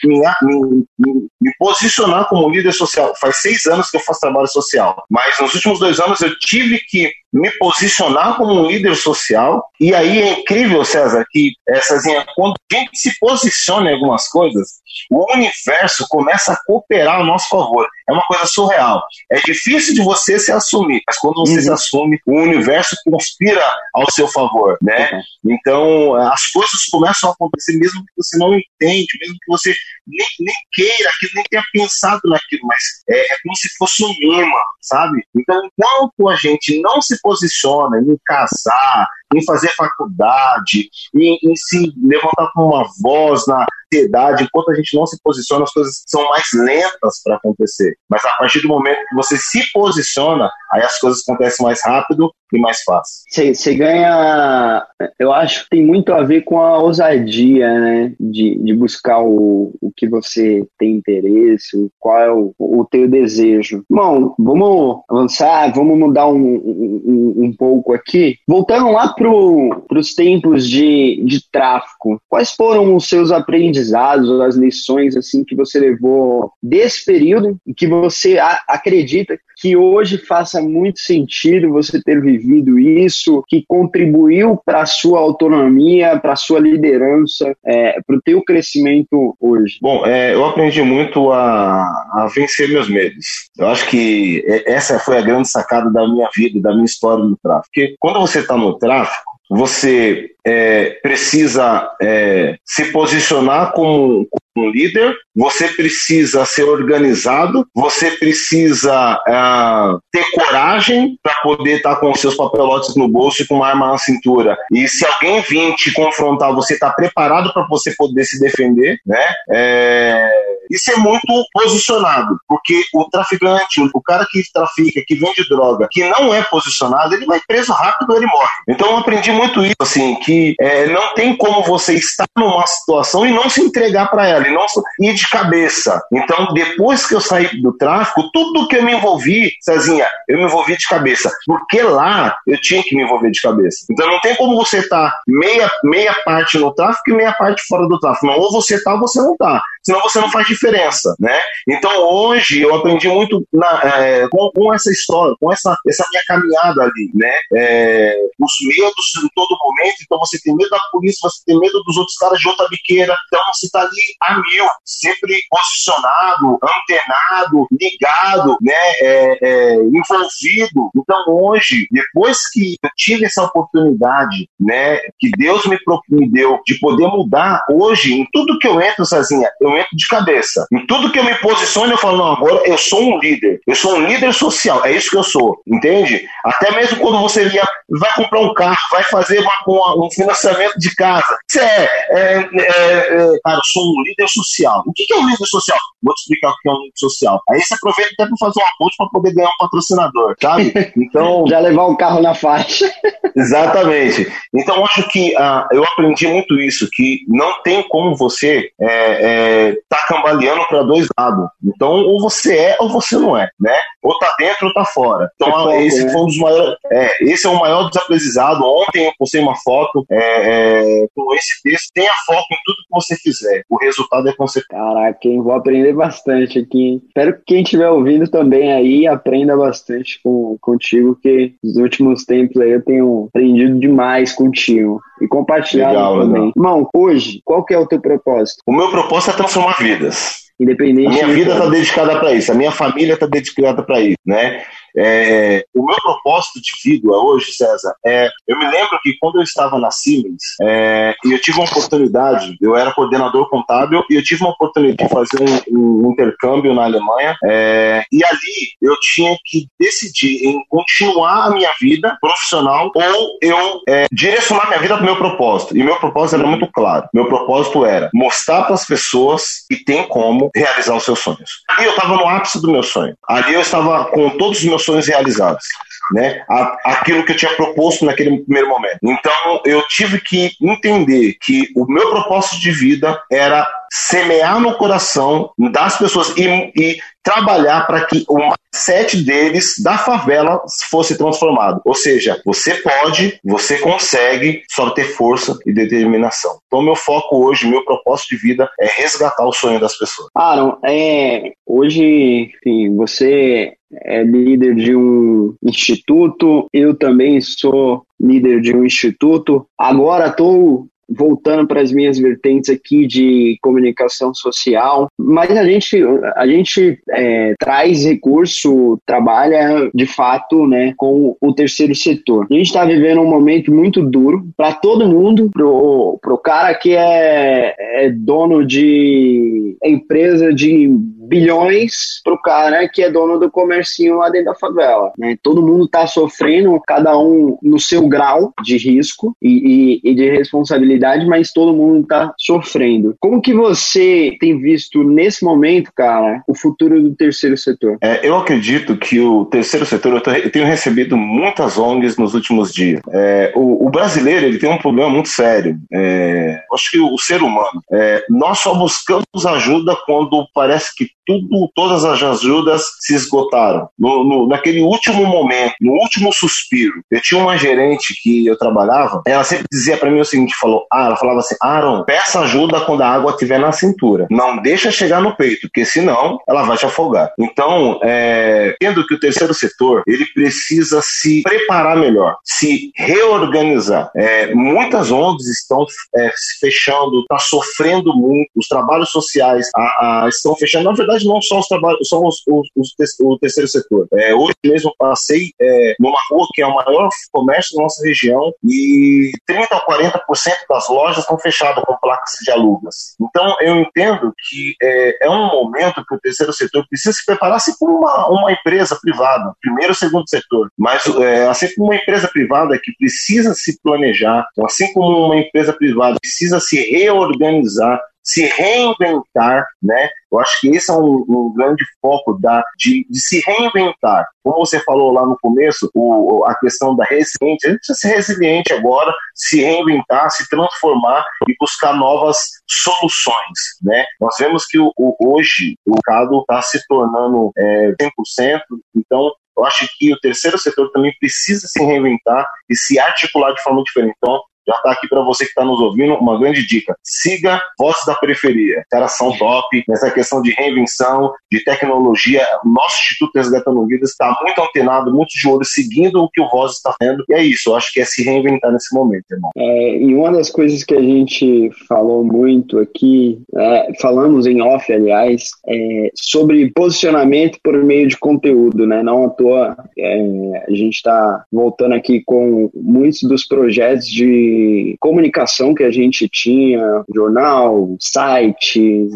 Me, 0.03 0.19
me, 0.41 0.85
me, 0.97 1.27
me, 1.39 1.51
posicionar 1.59 2.27
como 2.27 2.49
líder 2.49 2.73
social. 2.73 3.13
Faz 3.21 3.37
seis 3.37 3.65
anos 3.67 3.91
que 3.91 3.97
eu 3.97 4.01
faço 4.01 4.21
trabalho 4.21 4.47
social, 4.47 5.03
mas 5.07 5.39
nos 5.39 5.53
últimos 5.53 5.77
dois 5.77 5.99
anos 5.99 6.19
eu 6.21 6.37
tive 6.39 6.79
que 6.79 7.13
me 7.33 7.51
posicionar 7.57 8.37
como 8.37 8.53
um 8.53 8.67
líder 8.67 8.95
social. 8.95 9.63
E 9.79 9.93
aí 9.93 10.21
é 10.21 10.39
incrível, 10.39 10.83
César, 10.83 11.25
que 11.31 11.53
essas, 11.67 12.03
quando 12.35 12.55
a 12.71 12.75
gente 12.75 12.97
se 12.97 13.17
posiciona 13.19 13.91
em 13.91 13.93
algumas 13.93 14.27
coisas, 14.27 14.79
o 15.11 15.33
universo 15.33 16.05
começa 16.09 16.53
a 16.53 16.59
cooperar 16.65 17.17
ao 17.17 17.25
nosso 17.25 17.49
favor. 17.49 17.87
É 18.09 18.13
uma 18.13 18.23
coisa 18.23 18.45
surreal. 18.45 19.03
É 19.31 19.39
difícil 19.41 19.93
de 19.93 20.01
você 20.01 20.39
se 20.39 20.51
assumir, 20.51 21.01
mas 21.05 21.17
quando 21.17 21.35
você 21.35 21.55
uhum. 21.55 21.61
se 21.61 21.71
assume, 21.71 22.19
o 22.25 22.41
universo 22.41 22.95
conspira 23.05 23.63
ao 23.93 24.09
seu 24.11 24.27
favor, 24.29 24.77
né? 24.81 25.11
Uhum. 25.43 25.53
Então, 25.53 26.15
as 26.15 26.47
coisas 26.47 26.85
começam 26.89 27.29
a 27.29 27.33
acontecer 27.33 27.77
mesmo 27.77 28.01
que 28.01 28.13
você 28.15 28.37
não 28.37 28.53
entende, 28.53 29.07
mesmo 29.19 29.35
que 29.35 29.51
você 29.51 29.75
nem, 30.07 30.27
nem 30.39 30.55
queira, 30.71 31.11
que 31.19 31.27
nem 31.35 31.43
tenha 31.49 31.63
pensado 31.73 32.21
naquilo, 32.25 32.65
mas 32.65 32.81
é, 33.09 33.33
é 33.33 33.37
como 33.43 33.55
se 33.55 33.69
fosse 33.77 34.03
um 34.03 34.11
imã, 34.11 34.59
sabe? 34.81 35.23
Então, 35.35 35.61
enquanto 35.65 36.29
a 36.29 36.35
gente 36.35 36.81
não 36.81 37.01
posiciona 37.21 37.99
em 37.99 38.17
casar, 38.25 39.07
em 39.35 39.43
fazer 39.45 39.69
faculdade, 39.75 40.89
em, 41.15 41.37
em 41.43 41.55
se 41.55 41.93
levantar 42.01 42.49
com 42.53 42.67
uma 42.67 42.85
voz 43.01 43.45
na 43.47 43.65
sociedade, 43.91 44.43
enquanto 44.43 44.71
a 44.71 44.75
gente 44.75 44.95
não 44.95 45.05
se 45.05 45.19
posiciona, 45.21 45.63
as 45.63 45.71
coisas 45.71 46.03
são 46.05 46.29
mais 46.29 46.45
lentas 46.53 47.21
para 47.23 47.35
acontecer. 47.35 47.95
Mas 48.09 48.23
a 48.25 48.31
partir 48.37 48.61
do 48.61 48.67
momento 48.67 48.99
que 49.09 49.15
você 49.15 49.37
se 49.37 49.61
posiciona, 49.71 50.49
aí 50.71 50.81
as 50.81 50.99
coisas 50.99 51.21
acontecem 51.27 51.65
mais 51.65 51.79
rápido 51.83 52.31
e 52.53 52.59
mais 52.59 52.81
fácil. 52.83 53.23
Você 53.53 53.75
ganha, 53.75 54.85
eu 55.19 55.33
acho 55.33 55.63
que 55.63 55.71
tem 55.71 55.85
muito 55.85 56.13
a 56.13 56.23
ver 56.23 56.43
com 56.43 56.59
a 56.59 56.79
ousadia, 56.79 57.79
né? 57.79 58.13
De, 58.19 58.57
de 58.57 58.73
buscar 58.73 59.21
o, 59.21 59.73
o 59.81 59.91
que 59.95 60.07
você 60.07 60.65
tem 60.77 60.95
interesse, 60.95 61.89
qual 61.99 62.19
é 62.19 62.31
o, 62.31 62.53
o 62.57 62.85
teu 62.89 63.07
desejo. 63.07 63.83
Bom, 63.89 64.33
vamos 64.39 65.01
avançar, 65.09 65.73
vamos 65.73 65.97
mudar 65.97 66.27
um, 66.27 66.37
um, 66.37 67.33
um 67.45 67.55
pouco 67.57 67.93
aqui. 67.93 68.37
Voltando 68.47 68.91
lá 68.91 69.13
para 69.17 69.99
os 69.99 70.13
tempos 70.13 70.69
de, 70.69 71.21
de 71.25 71.49
tráfico, 71.51 72.21
quais 72.29 72.51
foram 72.51 72.95
os 72.95 73.07
seus 73.07 73.31
aprendizados, 73.31 74.29
as 74.41 74.55
lições 74.55 75.15
assim 75.15 75.43
que 75.43 75.55
você 75.55 75.79
levou 75.79 76.51
desse 76.61 77.03
período 77.03 77.57
e 77.65 77.73
que 77.73 77.87
você 77.87 78.37
a, 78.37 78.61
acredita 78.67 79.37
que 79.59 79.75
hoje 79.75 80.19
faça 80.19 80.61
muito 80.61 80.99
sentido 80.99 81.71
você 81.71 82.01
ter 82.01 82.21
vivido 82.21 82.77
isso, 82.77 83.43
que 83.47 83.63
contribuiu 83.67 84.59
para 84.63 84.81
a 84.81 84.85
sua 84.85 85.19
autonomia, 85.19 86.19
para 86.19 86.33
a 86.33 86.35
sua 86.35 86.59
liderança, 86.59 87.55
é, 87.65 87.99
para 88.05 88.15
o 88.15 88.21
teu 88.21 88.43
crescimento 88.43 89.35
hoje? 89.39 89.79
Bom, 89.81 90.05
é, 90.05 90.33
eu 90.33 90.45
aprendi 90.45 90.81
muito 90.83 91.31
a, 91.31 91.81
a 91.81 92.29
vencer 92.33 92.69
meus 92.69 92.87
medos. 92.87 93.25
Eu 93.57 93.67
acho 93.67 93.89
que 93.89 94.43
essa 94.65 94.99
foi 94.99 95.17
a 95.17 95.21
grande 95.21 95.49
sacada 95.49 95.89
da 95.89 96.07
minha 96.07 96.29
vida, 96.35 96.59
da 96.61 96.71
minha 96.71 96.85
história 96.85 97.23
no 97.23 97.37
tráfico. 97.41 97.67
Porque 97.73 97.95
quando 97.99 98.19
você 98.19 98.39
está 98.39 98.55
no 98.55 98.77
tráfico, 98.77 99.06
você 99.49 100.31
é, 100.45 100.91
precisa 101.01 101.89
é, 102.01 102.57
se 102.65 102.91
posicionar 102.91 103.71
como, 103.73 104.27
como, 104.57 104.69
líder, 104.69 105.15
você 105.35 105.67
precisa 105.69 106.43
ser 106.45 106.63
organizado, 106.63 107.65
você 107.75 108.11
precisa 108.11 109.19
é, 109.27 109.97
ter 110.11 110.25
coragem 110.31 111.17
para 111.21 111.33
poder 111.41 111.77
estar 111.77 111.95
tá 111.95 112.01
com 112.01 112.13
seus 112.15 112.35
papelotes 112.35 112.95
no 112.95 113.07
bolso 113.07 113.43
e 113.43 113.47
com 113.47 113.55
uma 113.55 113.67
arma 113.67 113.91
na 113.91 113.97
cintura. 113.97 114.57
E 114.71 114.87
se 114.87 115.05
alguém 115.05 115.41
vir 115.41 115.75
te 115.75 115.93
confrontar, 115.93 116.53
você 116.53 116.73
está 116.73 116.89
preparado 116.89 117.53
para 117.53 117.67
você 117.67 117.93
poder 117.95 118.25
se 118.25 118.39
defender, 118.39 118.97
né? 119.05 119.23
É, 119.51 120.29
e 120.69 120.77
ser 120.77 120.95
muito 120.97 121.27
posicionado, 121.53 122.37
porque 122.47 122.83
o 122.93 123.09
traficante, 123.09 123.81
o 123.93 124.01
cara 124.01 124.25
que 124.29 124.41
trafica, 124.53 125.01
que 125.05 125.15
vende 125.15 125.47
droga, 125.49 125.87
que 125.89 126.07
não 126.09 126.33
é 126.33 126.43
posicionado, 126.43 127.13
ele 127.13 127.25
vai 127.25 127.39
preso 127.47 127.71
rápido, 127.71 128.15
ele 128.15 128.25
morre. 128.25 128.49
Então 128.67 128.91
eu 128.91 128.97
aprendi 128.97 129.31
muito 129.31 129.63
isso, 129.63 129.75
assim, 129.79 130.15
que 130.15 130.55
é, 130.59 130.87
não 130.87 131.13
tem 131.13 131.35
como 131.37 131.63
você 131.63 131.93
estar 131.93 132.27
numa 132.35 132.65
situação 132.67 133.25
e 133.25 133.31
não 133.31 133.49
se 133.49 133.61
entregar 133.61 134.09
para 134.09 134.27
ela, 134.27 134.46
e 134.47 134.53
não 134.53 134.65
ir 134.99 135.13
de 135.13 135.29
cabeça. 135.29 136.01
Então, 136.11 136.53
depois 136.53 137.05
que 137.05 137.15
eu 137.15 137.21
saí 137.21 137.61
do 137.61 137.73
tráfico, 137.77 138.29
tudo 138.31 138.67
que 138.67 138.77
eu 138.77 138.83
me 138.83 138.93
envolvi, 138.93 139.51
Cezinha, 139.61 140.07
eu 140.27 140.37
me 140.37 140.45
envolvi 140.45 140.77
de 140.77 140.87
cabeça, 140.87 141.31
porque 141.45 141.81
lá 141.81 142.35
eu 142.47 142.59
tinha 142.61 142.83
que 142.83 142.95
me 142.95 143.03
envolver 143.03 143.31
de 143.31 143.41
cabeça. 143.41 143.85
Então 143.89 144.07
não 144.07 144.19
tem 144.21 144.35
como 144.35 144.55
você 144.55 144.79
estar 144.79 145.09
tá 145.09 145.19
meia, 145.27 145.69
meia 145.83 146.13
parte 146.25 146.57
no 146.57 146.73
tráfico 146.73 147.11
e 147.11 147.13
meia 147.13 147.33
parte 147.33 147.61
fora 147.67 147.87
do 147.87 147.99
tráfico. 147.99 148.27
Não, 148.27 148.37
ou 148.37 148.51
você 148.51 148.81
tá 148.81 148.93
ou 148.93 148.99
você 148.99 149.21
não 149.21 149.35
tá 149.37 149.61
senão 149.87 150.01
você 150.01 150.19
não 150.19 150.29
faz 150.29 150.45
diferença, 150.45 151.15
né? 151.17 151.39
Então 151.65 151.91
hoje 152.01 152.61
eu 152.61 152.75
aprendi 152.75 153.07
muito 153.07 153.47
na, 153.53 153.81
é, 153.85 154.27
com, 154.27 154.51
com, 154.53 154.73
essa 154.73 154.91
história, 154.91 155.33
com 155.39 155.51
essa, 155.51 155.77
essa 155.87 156.05
minha 156.11 156.21
caminhada 156.27 156.83
ali, 156.83 157.11
né? 157.15 157.33
É, 157.55 158.17
os 158.37 158.51
medos 158.67 159.23
em 159.23 159.29
todo 159.33 159.57
momento, 159.63 159.95
então 160.03 160.19
você 160.19 160.37
tem 160.41 160.53
medo 160.57 160.69
da 160.69 160.79
polícia, 160.91 161.29
você 161.29 161.41
tem 161.45 161.57
medo 161.57 161.81
dos 161.83 161.95
outros 161.95 162.17
caras 162.17 162.37
de 162.37 162.49
outra 162.49 162.67
biqueira, 162.67 163.15
então 163.27 163.41
você 163.53 163.69
tá 163.69 163.79
ali 163.79 163.89
a 164.23 164.35
mil, 164.35 164.67
sempre 164.83 165.39
posicionado, 165.49 166.59
antenado, 166.61 167.67
ligado, 167.79 168.57
né? 168.61 168.73
É, 169.01 169.37
é, 169.41 169.73
envolvido. 169.75 170.91
Então 170.97 171.23
hoje, 171.27 171.87
depois 171.91 172.39
que 172.51 172.75
eu 172.83 172.89
tive 172.97 173.25
essa 173.25 173.43
oportunidade, 173.43 174.49
né? 174.59 174.97
Que 175.17 175.31
Deus 175.37 175.65
me, 175.65 175.77
me 176.09 176.29
deu 176.29 176.59
de 176.65 176.77
poder 176.77 177.07
mudar, 177.07 177.63
hoje, 177.71 178.13
em 178.13 178.27
tudo 178.33 178.59
que 178.59 178.67
eu 178.67 178.81
entro, 178.81 179.05
sozinha, 179.05 179.49
eu 179.61 179.76
de 179.93 180.07
cabeça. 180.07 180.65
Em 180.71 180.85
tudo 180.85 181.11
que 181.11 181.19
eu 181.19 181.23
me 181.23 181.35
posiciono, 181.35 181.91
eu 181.91 181.97
falo, 181.97 182.17
não, 182.17 182.33
agora 182.33 182.61
eu 182.65 182.77
sou 182.77 183.01
um 183.01 183.19
líder. 183.19 183.59
Eu 183.67 183.75
sou 183.75 183.95
um 183.95 184.05
líder 184.05 184.33
social. 184.33 184.85
É 184.85 184.91
isso 184.91 185.09
que 185.09 185.17
eu 185.17 185.23
sou. 185.23 185.61
Entende? 185.67 186.25
Até 186.43 186.71
mesmo 186.71 186.97
quando 186.97 187.19
você 187.19 187.47
via, 187.49 187.63
vai 187.89 188.13
comprar 188.15 188.39
um 188.39 188.53
carro, 188.53 188.77
vai 188.91 189.03
fazer 189.03 189.43
uma, 189.67 190.05
um 190.05 190.09
financiamento 190.11 190.77
de 190.77 190.93
casa. 190.95 191.37
Você 191.49 191.59
é, 191.59 191.89
é, 192.09 192.37
é, 192.39 192.61
é, 192.61 193.39
cara, 193.43 193.57
eu 193.57 193.65
sou 193.65 193.83
um 193.83 194.03
líder 194.03 194.27
social. 194.27 194.83
O 194.85 194.93
que 194.93 195.05
é 195.11 195.17
um 195.17 195.27
líder 195.27 195.45
social? 195.45 195.79
Vou 196.03 196.13
te 196.13 196.21
explicar 196.21 196.49
o 196.49 196.57
que 196.61 196.69
é 196.69 196.71
um 196.71 196.79
líder 196.79 196.97
social. 196.97 197.41
Aí 197.49 197.61
você 197.61 197.73
aproveita 197.73 198.11
até 198.13 198.25
para 198.27 198.37
fazer 198.39 198.61
uma 198.61 198.71
ponte 198.77 198.95
para 198.97 199.09
poder 199.09 199.33
ganhar 199.33 199.49
um 199.49 199.57
patrocinador, 199.59 200.35
sabe? 200.41 200.73
Então. 200.97 201.45
Já 201.47 201.59
levar 201.59 201.85
um 201.87 201.95
carro 201.95 202.21
na 202.21 202.33
faixa. 202.33 202.91
Exatamente. 203.35 204.27
Então, 204.53 204.83
acho 204.83 205.07
que 205.09 205.33
uh, 205.35 205.67
eu 205.71 205.83
aprendi 205.83 206.27
muito 206.27 206.59
isso, 206.59 206.87
que 206.91 207.19
não 207.27 207.61
tem 207.61 207.87
como 207.87 208.15
você 208.15 208.69
é, 208.79 209.66
tá 209.89 210.05
cambaleando 210.07 210.65
para 210.67 210.83
dois 210.83 211.07
lados. 211.17 211.49
Então, 211.63 211.89
ou 211.89 212.21
você 212.21 212.57
é 212.57 212.77
ou 212.79 212.89
você 212.89 213.17
não 213.17 213.37
é, 213.37 213.49
né? 213.59 213.75
Ou 214.07 214.17
tá 214.19 214.33
dentro 214.39 214.67
ou 214.67 214.73
tá 214.73 214.85
fora. 214.85 215.29
Então, 215.35 215.69
é 215.71 215.85
esse 215.85 216.09
foi 216.09 216.21
um 216.21 216.25
dos 216.25 216.37
maiores. 216.37 216.77
É, 216.89 217.23
esse 217.25 217.45
é 217.45 217.49
o 217.49 217.59
maior 217.59 217.89
desaprendizado. 217.89 218.63
Ontem 218.63 219.05
eu 219.05 219.11
postei 219.19 219.41
uma 219.41 219.55
foto 219.55 220.05
é, 220.09 221.03
é, 221.03 221.07
com 221.13 221.33
esse 221.33 221.61
texto. 221.61 221.91
Tenha 221.93 222.13
foco 222.25 222.45
em 222.53 222.57
tudo 222.65 222.77
que 222.77 222.89
você 222.91 223.15
fizer. 223.17 223.63
O 223.69 223.77
resultado 223.77 224.29
é 224.29 224.33
consequência. 224.33 224.67
Caraca, 224.69 225.27
hein? 225.27 225.41
Vou 225.41 225.53
aprender 225.53 225.93
bastante 225.93 226.59
aqui. 226.59 227.01
Espero 227.07 227.33
que 227.33 227.41
quem 227.45 227.63
estiver 227.63 227.89
ouvindo 227.89 228.29
também 228.29 228.71
aí 228.71 229.07
aprenda 229.07 229.57
bastante 229.57 230.19
com, 230.23 230.57
contigo, 230.61 231.17
que 231.21 231.55
nos 231.63 231.75
últimos 231.77 232.23
tempos 232.23 232.61
aí 232.61 232.71
eu 232.71 232.83
tenho 232.83 233.27
aprendido 233.29 233.77
demais 233.77 234.33
contigo 234.33 235.01
e 235.21 235.27
compartilhado 235.27 235.93
legal, 235.93 236.19
também. 236.19 236.41
Legal. 236.45 236.53
Irmão, 236.55 236.89
hoje, 236.93 237.41
qual 237.43 237.65
que 237.65 237.73
é 237.73 237.77
o 237.77 237.87
teu 237.87 237.99
propósito? 237.99 238.61
O 238.65 238.71
meu 238.71 238.89
propósito 238.89 239.31
é 239.31 239.33
transformar 239.35 239.77
vidas. 239.79 240.46
Independente. 240.59 241.07
A 241.07 241.11
minha 241.11 241.27
vida 241.27 241.51
está 241.53 241.65
dedicada 241.67 242.19
para 242.19 242.33
isso, 242.33 242.51
a 242.51 242.55
minha 242.55 242.71
família 242.71 243.13
está 243.13 243.27
dedicada 243.27 243.83
para 243.83 243.99
isso, 244.01 244.17
né? 244.25 244.63
É, 244.95 245.65
o 245.73 245.85
meu 245.85 245.95
propósito 246.01 246.59
de 246.61 246.89
vida 246.89 247.09
hoje, 247.09 247.51
César, 247.53 247.95
é. 248.05 248.29
Eu 248.47 248.57
me 248.57 248.65
lembro 248.69 248.99
que 249.01 249.15
quando 249.19 249.37
eu 249.37 249.43
estava 249.43 249.79
na 249.79 249.91
Siemens, 249.91 250.41
é, 250.61 251.15
e 251.25 251.31
eu 251.31 251.41
tive 251.41 251.57
uma 251.57 251.67
oportunidade, 251.67 252.55
eu 252.61 252.75
era 252.75 252.93
coordenador 252.93 253.49
contábil, 253.49 254.03
e 254.09 254.15
eu 254.15 254.23
tive 254.23 254.43
uma 254.43 254.51
oportunidade 254.51 254.97
de 254.97 255.13
fazer 255.13 255.63
um, 255.69 256.07
um 256.07 256.11
intercâmbio 256.11 256.73
na 256.73 256.83
Alemanha, 256.83 257.35
é, 257.45 258.03
e 258.11 258.23
ali 258.23 258.71
eu 258.81 258.95
tinha 258.99 259.35
que 259.45 259.67
decidir 259.79 260.45
em 260.45 260.63
continuar 260.69 261.47
a 261.47 261.51
minha 261.51 261.71
vida 261.79 262.17
profissional 262.21 262.91
ou 262.93 263.37
eu 263.41 263.81
é, 263.87 264.05
direcionar 264.11 264.67
minha 264.67 264.79
vida 264.79 264.95
para 264.95 265.03
o 265.03 265.05
meu 265.05 265.17
propósito. 265.17 265.77
E 265.77 265.83
meu 265.83 265.97
propósito 265.97 266.39
era 266.39 266.47
muito 266.47 266.67
claro. 266.71 267.07
Meu 267.13 267.27
propósito 267.27 267.85
era 267.85 268.09
mostrar 268.13 268.63
para 268.63 268.75
as 268.75 268.85
pessoas 268.85 269.65
que 269.69 269.83
tem 269.83 270.07
como 270.07 270.49
realizar 270.55 270.95
os 270.95 271.03
seus 271.03 271.19
sonhos. 271.19 271.63
Ali 271.69 271.85
eu 271.85 271.91
estava 271.91 272.15
no 272.15 272.27
ápice 272.27 272.61
do 272.61 272.71
meu 272.71 272.83
sonho. 272.83 273.15
Ali 273.27 273.53
eu 273.53 273.61
estava 273.61 274.05
com 274.05 274.29
todos 274.31 274.59
os 274.59 274.63
meus 274.63 274.76
sonhos 274.83 275.07
realizados. 275.07 275.65
Né, 276.13 276.41
aquilo 276.85 277.25
que 277.25 277.33
eu 277.33 277.35
tinha 277.35 277.53
proposto 277.55 278.05
naquele 278.05 278.37
primeiro 278.39 278.69
momento. 278.69 278.99
Então 279.03 279.61
eu 279.65 279.85
tive 279.89 280.21
que 280.21 280.51
entender 280.61 281.35
que 281.41 281.67
o 281.75 281.85
meu 281.85 282.09
propósito 282.11 282.61
de 282.61 282.71
vida 282.71 283.21
era 283.29 283.67
semear 283.91 284.57
no 284.61 284.77
coração 284.77 285.51
das 285.71 285.97
pessoas 285.97 286.29
e, 286.37 286.71
e 286.75 286.97
trabalhar 287.27 287.85
para 287.85 288.05
que 288.05 288.23
o 288.29 288.37
mindset 288.37 289.21
deles 289.21 289.75
da 289.83 289.97
favela 289.97 290.61
fosse 290.89 291.17
transformado. 291.17 291.81
Ou 291.83 291.93
seja, 291.93 292.41
você 292.45 292.75
pode, 292.75 293.37
você 293.43 293.77
consegue, 293.79 294.63
só 294.69 294.91
ter 294.91 295.03
força 295.03 295.59
e 295.65 295.73
determinação. 295.73 296.57
Então, 296.67 296.81
meu 296.81 296.95
foco 296.95 297.45
hoje, 297.45 297.67
meu 297.67 297.83
propósito 297.83 298.29
de 298.29 298.37
vida 298.37 298.69
é 298.79 298.87
resgatar 298.87 299.45
o 299.45 299.51
sonho 299.51 299.77
das 299.77 299.97
pessoas. 299.97 300.29
Aaron, 300.33 300.77
é, 300.85 301.51
hoje, 301.65 302.49
enfim, 302.63 302.95
você 302.95 303.73
é 304.05 304.23
líder 304.23 304.75
de 304.75 304.95
um 304.95 305.53
instituto, 305.63 306.67
eu 306.71 306.95
também 306.95 307.41
sou 307.41 308.03
líder 308.19 308.61
de 308.61 308.73
um 308.73 308.85
instituto. 308.85 309.67
Agora 309.77 310.27
estou 310.27 310.87
voltando 311.09 311.67
para 311.67 311.81
as 311.81 311.91
minhas 311.91 312.17
vertentes 312.17 312.69
aqui 312.69 313.07
de 313.07 313.57
comunicação 313.61 314.33
social, 314.33 315.09
mas 315.17 315.51
a 315.51 315.63
gente, 315.63 315.97
a 316.35 316.47
gente 316.47 316.99
é, 317.09 317.55
traz 317.59 318.05
recurso, 318.05 318.99
trabalha 319.05 319.89
de 319.93 320.05
fato 320.05 320.67
né, 320.67 320.93
com 320.97 321.35
o 321.39 321.53
terceiro 321.53 321.95
setor. 321.95 322.47
A 322.49 322.53
gente 322.53 322.67
está 322.67 322.85
vivendo 322.85 323.21
um 323.21 323.29
momento 323.29 323.73
muito 323.73 324.01
duro 324.03 324.47
para 324.55 324.73
todo 324.73 325.07
mundo, 325.07 325.49
pro, 325.51 326.17
pro 326.21 326.37
cara 326.37 326.73
que 326.75 326.95
é, 326.95 327.75
é 327.77 328.09
dono 328.09 328.65
de 328.65 329.77
empresa 329.83 330.53
de 330.53 330.87
bilhões 331.27 332.21
pro 332.23 332.41
cara 332.41 332.87
que 332.87 333.03
é 333.03 333.11
dono 333.11 333.37
do 333.39 333.51
comercinho 333.51 334.17
lá 334.17 334.29
dentro 334.29 334.51
da 334.51 334.55
favela. 334.55 335.11
Né? 335.17 335.37
Todo 335.41 335.65
mundo 335.65 335.85
está 335.85 336.07
sofrendo, 336.07 336.79
cada 336.87 337.17
um 337.17 337.57
no 337.61 337.79
seu 337.79 338.07
grau 338.07 338.53
de 338.63 338.77
risco 338.77 339.35
e, 339.41 339.99
e, 340.03 340.11
e 340.11 340.15
de 340.15 340.29
responsabilidade, 340.29 340.96
mas 341.27 341.51
todo 341.51 341.75
mundo 341.75 342.01
está 342.01 342.33
sofrendo. 342.37 343.15
Como 343.19 343.41
que 343.41 343.53
você 343.53 344.35
tem 344.39 344.59
visto 344.59 345.03
nesse 345.03 345.43
momento, 345.43 345.91
cara, 345.95 346.41
o 346.47 346.55
futuro 346.55 347.01
do 347.01 347.15
terceiro 347.15 347.57
setor? 347.57 347.97
É, 348.01 348.27
eu 348.27 348.37
acredito 348.37 348.95
que 348.97 349.19
o 349.19 349.45
terceiro 349.45 349.85
setor, 349.85 350.21
eu, 350.25 350.33
eu 350.33 350.51
tenho 350.51 350.65
recebido 350.65 351.17
muitas 351.17 351.77
ONGs 351.77 352.17
nos 352.17 352.33
últimos 352.33 352.73
dias. 352.73 353.01
É, 353.11 353.51
o, 353.55 353.87
o, 353.87 353.89
brasileiro 353.89 354.45
ele 354.45 354.59
tem 354.59 354.69
um 354.69 354.77
problema 354.77 355.09
muito 355.09 355.29
sério. 355.29 355.77
É, 355.93 356.61
acho 356.73 356.91
que 356.91 356.99
o, 356.99 357.13
o 357.13 357.19
ser 357.19 357.41
humano, 357.41 357.81
é, 357.91 358.23
nós 358.29 358.59
só 358.59 358.73
buscamos 358.73 359.45
ajuda 359.45 359.95
quando 360.05 360.47
parece 360.53 360.95
que 360.95 361.16
tudo, 361.27 361.69
todas 361.75 362.05
as 362.05 362.23
ajudas 362.23 362.83
se 363.01 363.13
esgotaram. 363.13 363.89
No, 363.99 364.23
no, 364.23 364.47
naquele 364.47 364.81
último 364.81 365.25
momento, 365.25 365.75
no 365.81 365.91
último 365.91 366.31
suspiro, 366.31 367.03
eu 367.11 367.21
tinha 367.21 367.41
uma 367.41 367.57
gerente 367.57 368.15
que 368.23 368.47
eu 368.47 368.57
trabalhava, 368.57 369.21
ela 369.27 369.43
sempre 369.43 369.65
dizia 369.71 369.97
para 369.97 370.09
mim 370.09 370.21
o 370.21 370.25
seguinte, 370.25 370.55
falou, 370.59 370.85
ah, 370.91 371.07
ela 371.07 371.17
falava 371.17 371.39
assim, 371.39 371.55
Aaron, 371.61 372.03
peça 372.03 372.39
ajuda 372.39 372.81
quando 372.81 373.01
a 373.01 373.09
água 373.09 373.31
estiver 373.31 373.59
na 373.59 373.71
cintura. 373.71 374.27
Não 374.31 374.57
deixa 374.61 374.89
chegar 374.89 375.21
no 375.21 375.35
peito, 375.35 375.67
porque 375.67 375.85
senão 375.85 376.39
ela 376.47 376.63
vai 376.63 376.77
te 376.77 376.85
afogar. 376.85 377.31
Então, 377.37 377.99
é, 378.03 378.75
tendo 378.79 379.05
que 379.05 379.15
o 379.15 379.19
terceiro 379.19 379.53
setor, 379.53 380.03
ele 380.07 380.25
precisa 380.33 381.01
se 381.03 381.41
preparar 381.41 381.97
melhor, 381.97 382.37
se 382.43 382.91
reorganizar. 382.95 384.09
É, 384.15 384.53
muitas 384.53 385.11
ONGs 385.11 385.47
estão 385.47 385.85
é, 386.15 386.31
se 386.35 386.59
fechando, 386.59 387.21
está 387.21 387.39
sofrendo 387.39 388.15
muito, 388.15 388.49
os 388.55 388.67
trabalhos 388.67 389.09
sociais 389.09 389.69
a, 389.75 390.25
a, 390.25 390.29
estão 390.29 390.55
fechando. 390.55 390.85
Na 390.85 390.93
verdade, 390.93 391.16
verdade, 391.17 391.27
não 391.27 391.41
só 391.41 391.59
os 391.59 391.67
trabalhos, 391.67 392.07
só 392.07 392.19
os, 392.21 392.41
os, 392.47 392.69
os, 392.75 393.19
o 393.21 393.37
terceiro 393.39 393.67
setor. 393.67 394.07
É, 394.13 394.33
hoje 394.33 394.53
mesmo 394.63 394.93
passei 394.97 395.51
é, 395.59 395.95
numa 395.99 396.17
rua 396.29 396.47
que 396.53 396.61
é 396.61 396.67
o 396.67 396.75
maior 396.75 397.09
comércio 397.31 397.75
da 397.75 397.83
nossa 397.83 398.05
região 398.05 398.53
e 398.63 399.31
30 399.45 399.75
a 399.75 399.85
40% 399.85 400.21
das 400.69 400.89
lojas 400.89 401.19
estão 401.19 401.37
fechadas 401.39 401.83
com 401.83 401.97
placas 402.01 402.33
de 402.43 402.51
alugas. 402.51 403.15
Então, 403.19 403.55
eu 403.61 403.77
entendo 403.77 404.33
que 404.49 404.73
é, 404.81 405.27
é 405.27 405.29
um 405.29 405.47
momento 405.47 406.03
que 406.07 406.15
o 406.15 406.19
terceiro 406.19 406.53
setor 406.53 406.85
precisa 406.89 407.13
se 407.13 407.25
preparar 407.25 407.57
assim 407.57 407.73
como 407.79 407.97
uma, 407.97 408.27
uma 408.29 408.51
empresa 408.51 408.97
privada, 409.01 409.51
primeiro 409.61 409.93
e 409.93 409.95
segundo 409.95 410.29
setor, 410.29 410.69
mas 410.77 411.05
é, 411.05 411.47
assim 411.47 411.67
como 411.75 411.89
uma 411.89 411.95
empresa 411.95 412.27
privada 412.27 412.79
que 412.81 412.91
precisa 412.97 413.53
se 413.53 413.79
planejar, 413.81 414.45
assim 414.65 414.91
como 414.93 415.25
uma 415.25 415.37
empresa 415.37 415.73
privada 415.73 416.17
precisa 416.19 416.59
se 416.59 416.77
reorganizar 416.91 417.99
se 418.27 418.45
reinventar, 418.45 419.65
né? 419.81 420.09
Eu 420.29 420.39
acho 420.39 420.59
que 420.59 420.67
esse 420.69 420.91
é 420.91 420.93
um, 420.93 421.23
um 421.29 421.53
grande 421.55 421.85
foco 422.01 422.33
da, 422.33 422.61
de, 422.77 423.07
de, 423.09 423.19
se 423.21 423.39
reinventar. 423.39 424.27
Como 424.43 424.65
você 424.65 424.81
falou 424.81 425.13
lá 425.13 425.25
no 425.25 425.37
começo, 425.41 425.89
o, 425.95 426.43
a 426.45 426.53
questão 426.59 426.93
da 426.93 427.05
resiliência, 427.05 427.69
a 427.69 427.71
gente 427.71 427.79
precisa 427.79 427.97
ser 427.97 428.15
resiliente 428.15 428.73
agora, 428.73 429.13
se 429.33 429.61
reinventar, 429.61 430.29
se 430.29 430.47
transformar 430.49 431.25
e 431.47 431.55
buscar 431.57 431.93
novas 431.95 432.37
soluções, 432.69 433.57
né? 433.81 434.05
Nós 434.19 434.35
vemos 434.37 434.65
que 434.65 434.77
o, 434.77 434.91
o 434.97 435.37
hoje 435.37 435.75
o 435.87 435.91
mercado 435.91 436.41
está 436.41 436.61
se 436.61 436.85
tornando 436.85 437.51
é, 437.57 437.93
100%, 437.93 438.59
então 438.93 439.31
eu 439.57 439.65
acho 439.65 439.87
que 439.97 440.13
o 440.13 440.19
terceiro 440.19 440.57
setor 440.57 440.91
também 440.91 441.13
precisa 441.19 441.65
se 441.67 441.83
reinventar 441.83 442.45
e 442.69 442.75
se 442.75 442.99
articular 442.99 443.53
de 443.53 443.63
forma 443.63 443.81
diferente. 443.83 444.13
Então, 444.17 444.39
já 444.67 444.75
está 444.75 444.91
aqui 444.91 445.07
para 445.07 445.21
você 445.21 445.45
que 445.45 445.51
está 445.51 445.63
nos 445.63 445.79
ouvindo 445.79 446.13
uma 446.15 446.37
grande 446.37 446.65
dica. 446.67 446.95
Siga 447.03 447.61
Vozes 447.79 448.05
da 448.05 448.15
Periferia. 448.15 448.83
Caras 448.89 449.17
são 449.17 449.35
top 449.37 449.83
nessa 449.87 450.11
questão 450.11 450.41
de 450.41 450.51
reinvenção, 450.51 451.33
de 451.51 451.63
tecnologia. 451.63 452.45
O 452.65 452.69
nosso 452.69 452.99
Instituto 452.99 453.31
Resgatando 453.35 453.85
Vidas 453.87 454.11
está 454.11 454.35
muito 454.41 454.61
antenado, 454.61 455.13
muito 455.13 455.29
de 455.29 455.47
olho, 455.47 455.63
seguindo 455.63 456.21
o 456.21 456.29
que 456.29 456.41
o 456.41 456.49
Voz 456.49 456.73
está 456.73 456.93
fazendo. 456.99 457.23
E 457.29 457.33
é 457.33 457.43
isso, 457.43 457.69
eu 457.69 457.75
acho 457.75 457.93
que 457.93 458.01
é 458.01 458.05
se 458.05 458.23
reinventar 458.23 458.71
nesse 458.71 458.93
momento, 458.93 459.25
irmão. 459.31 459.51
É, 459.55 459.97
e 459.97 460.13
uma 460.13 460.31
das 460.31 460.49
coisas 460.49 460.83
que 460.83 460.93
a 460.93 461.01
gente 461.01 461.71
falou 461.87 462.23
muito 462.23 462.79
aqui, 462.79 463.39
é, 463.55 463.93
falamos 464.01 464.45
em 464.45 464.61
off, 464.61 464.91
aliás, 464.91 465.49
é 465.67 466.09
sobre 466.15 466.71
posicionamento 466.71 467.57
por 467.63 467.81
meio 467.83 468.07
de 468.07 468.17
conteúdo, 468.17 468.85
né? 468.85 469.01
Não 469.01 469.25
à 469.25 469.29
toa, 469.29 469.77
é, 469.97 470.65
a 470.67 470.71
gente 470.71 470.95
está 470.95 471.43
voltando 471.51 471.93
aqui 471.93 472.21
com 472.25 472.69
muitos 472.73 473.21
dos 473.23 473.45
projetos 473.45 474.07
de 474.07 474.56
comunicação 474.99 475.73
que 475.73 475.83
a 475.83 475.91
gente 475.91 476.27
tinha, 476.29 477.03
jornal, 477.13 477.95
site, 477.99 479.07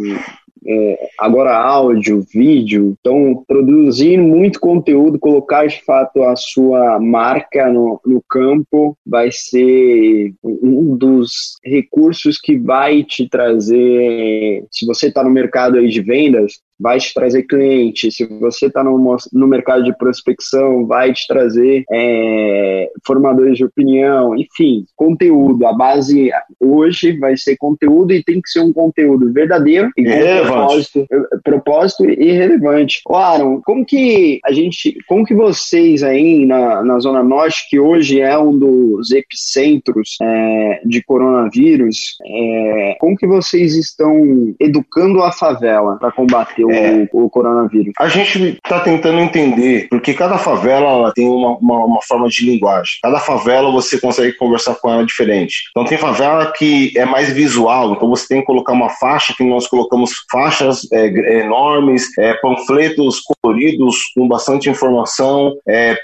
é, 0.65 1.09
agora 1.17 1.57
áudio, 1.57 2.25
vídeo. 2.33 2.95
Então, 2.99 3.43
produzir 3.47 4.17
muito 4.17 4.59
conteúdo, 4.59 5.19
colocar 5.19 5.65
de 5.65 5.81
fato 5.83 6.23
a 6.23 6.35
sua 6.35 6.99
marca 6.99 7.71
no, 7.71 7.99
no 8.05 8.21
campo 8.29 8.97
vai 9.05 9.31
ser 9.31 10.33
um 10.43 10.95
dos 10.95 11.57
recursos 11.63 12.39
que 12.39 12.57
vai 12.57 13.03
te 13.03 13.27
trazer, 13.27 14.65
se 14.71 14.85
você 14.85 15.07
está 15.07 15.23
no 15.23 15.31
mercado 15.31 15.85
de 15.87 16.01
vendas, 16.01 16.59
vai 16.81 16.99
te 16.99 17.13
trazer 17.13 17.43
cliente. 17.43 18.11
Se 18.11 18.25
você 18.25 18.65
está 18.65 18.83
no, 18.83 19.17
no 19.31 19.47
mercado 19.47 19.83
de 19.83 19.95
prospecção, 19.95 20.85
vai 20.85 21.13
te 21.13 21.27
trazer 21.27 21.83
é, 21.91 22.89
formadores 23.05 23.57
de 23.57 23.65
opinião, 23.65 24.35
enfim, 24.35 24.85
conteúdo. 24.95 25.65
A 25.67 25.73
base 25.73 26.31
hoje 26.59 27.17
vai 27.17 27.37
ser 27.37 27.55
conteúdo 27.57 28.11
e 28.13 28.23
tem 28.23 28.41
que 28.41 28.49
ser 28.49 28.61
um 28.61 28.73
conteúdo 28.73 29.31
verdadeiro 29.31 29.91
e 29.95 30.03
propósito, 30.03 31.07
propósito 31.43 32.09
e 32.09 32.31
relevante. 32.31 33.01
Claro, 33.05 33.61
como 33.63 33.85
que 33.85 34.39
a 34.43 34.51
gente, 34.51 34.97
como 35.07 35.23
que 35.23 35.35
vocês 35.35 36.01
aí 36.01 36.45
na, 36.45 36.83
na 36.83 36.99
Zona 36.99 37.23
Norte, 37.23 37.67
que 37.69 37.79
hoje 37.79 38.19
é 38.19 38.37
um 38.37 38.57
dos 38.57 39.11
epicentros 39.11 40.17
é, 40.21 40.81
de 40.85 41.03
coronavírus, 41.03 42.17
é, 42.25 42.97
como 42.99 43.15
que 43.15 43.27
vocês 43.27 43.75
estão 43.75 44.55
educando 44.59 45.21
a 45.21 45.31
favela 45.31 45.97
para 45.97 46.11
combater 46.11 46.65
o 46.65 46.70
é, 46.71 47.09
o, 47.13 47.29
coronavírus? 47.29 47.93
A 47.99 48.07
gente 48.07 48.59
está 48.63 48.79
tentando 48.79 49.19
entender, 49.19 49.87
porque 49.89 50.13
cada 50.13 50.37
favela 50.37 51.11
tem 51.13 51.27
uma, 51.27 51.57
uma, 51.57 51.85
uma, 51.85 52.01
forma 52.01 52.27
de 52.29 52.45
linguagem. 52.45 52.93
Cada 53.01 53.19
favela 53.19 53.71
você 53.71 53.99
consegue 53.99 54.33
conversar 54.37 54.75
com 54.75 54.89
ela 54.89 55.05
diferente. 55.05 55.63
Então 55.71 55.85
tem 55.85 55.97
favela 55.97 56.51
que 56.51 56.97
é 56.97 57.05
mais 57.05 57.31
visual, 57.31 57.93
então 57.93 58.09
você 58.09 58.27
tem 58.27 58.39
que 58.39 58.45
colocar 58.45 58.73
uma 58.73 58.89
faixa, 58.89 59.33
que 59.37 59.43
nós 59.43 59.67
colocamos 59.67 60.11
faixas 60.31 60.87
é, 60.91 61.07
enormes, 61.41 62.05
é, 62.17 62.33
panfletos 62.35 63.21
coloridos 63.21 63.97
com 64.15 64.27
bastante 64.27 64.69
informação, 64.69 65.55
é, 65.67 65.95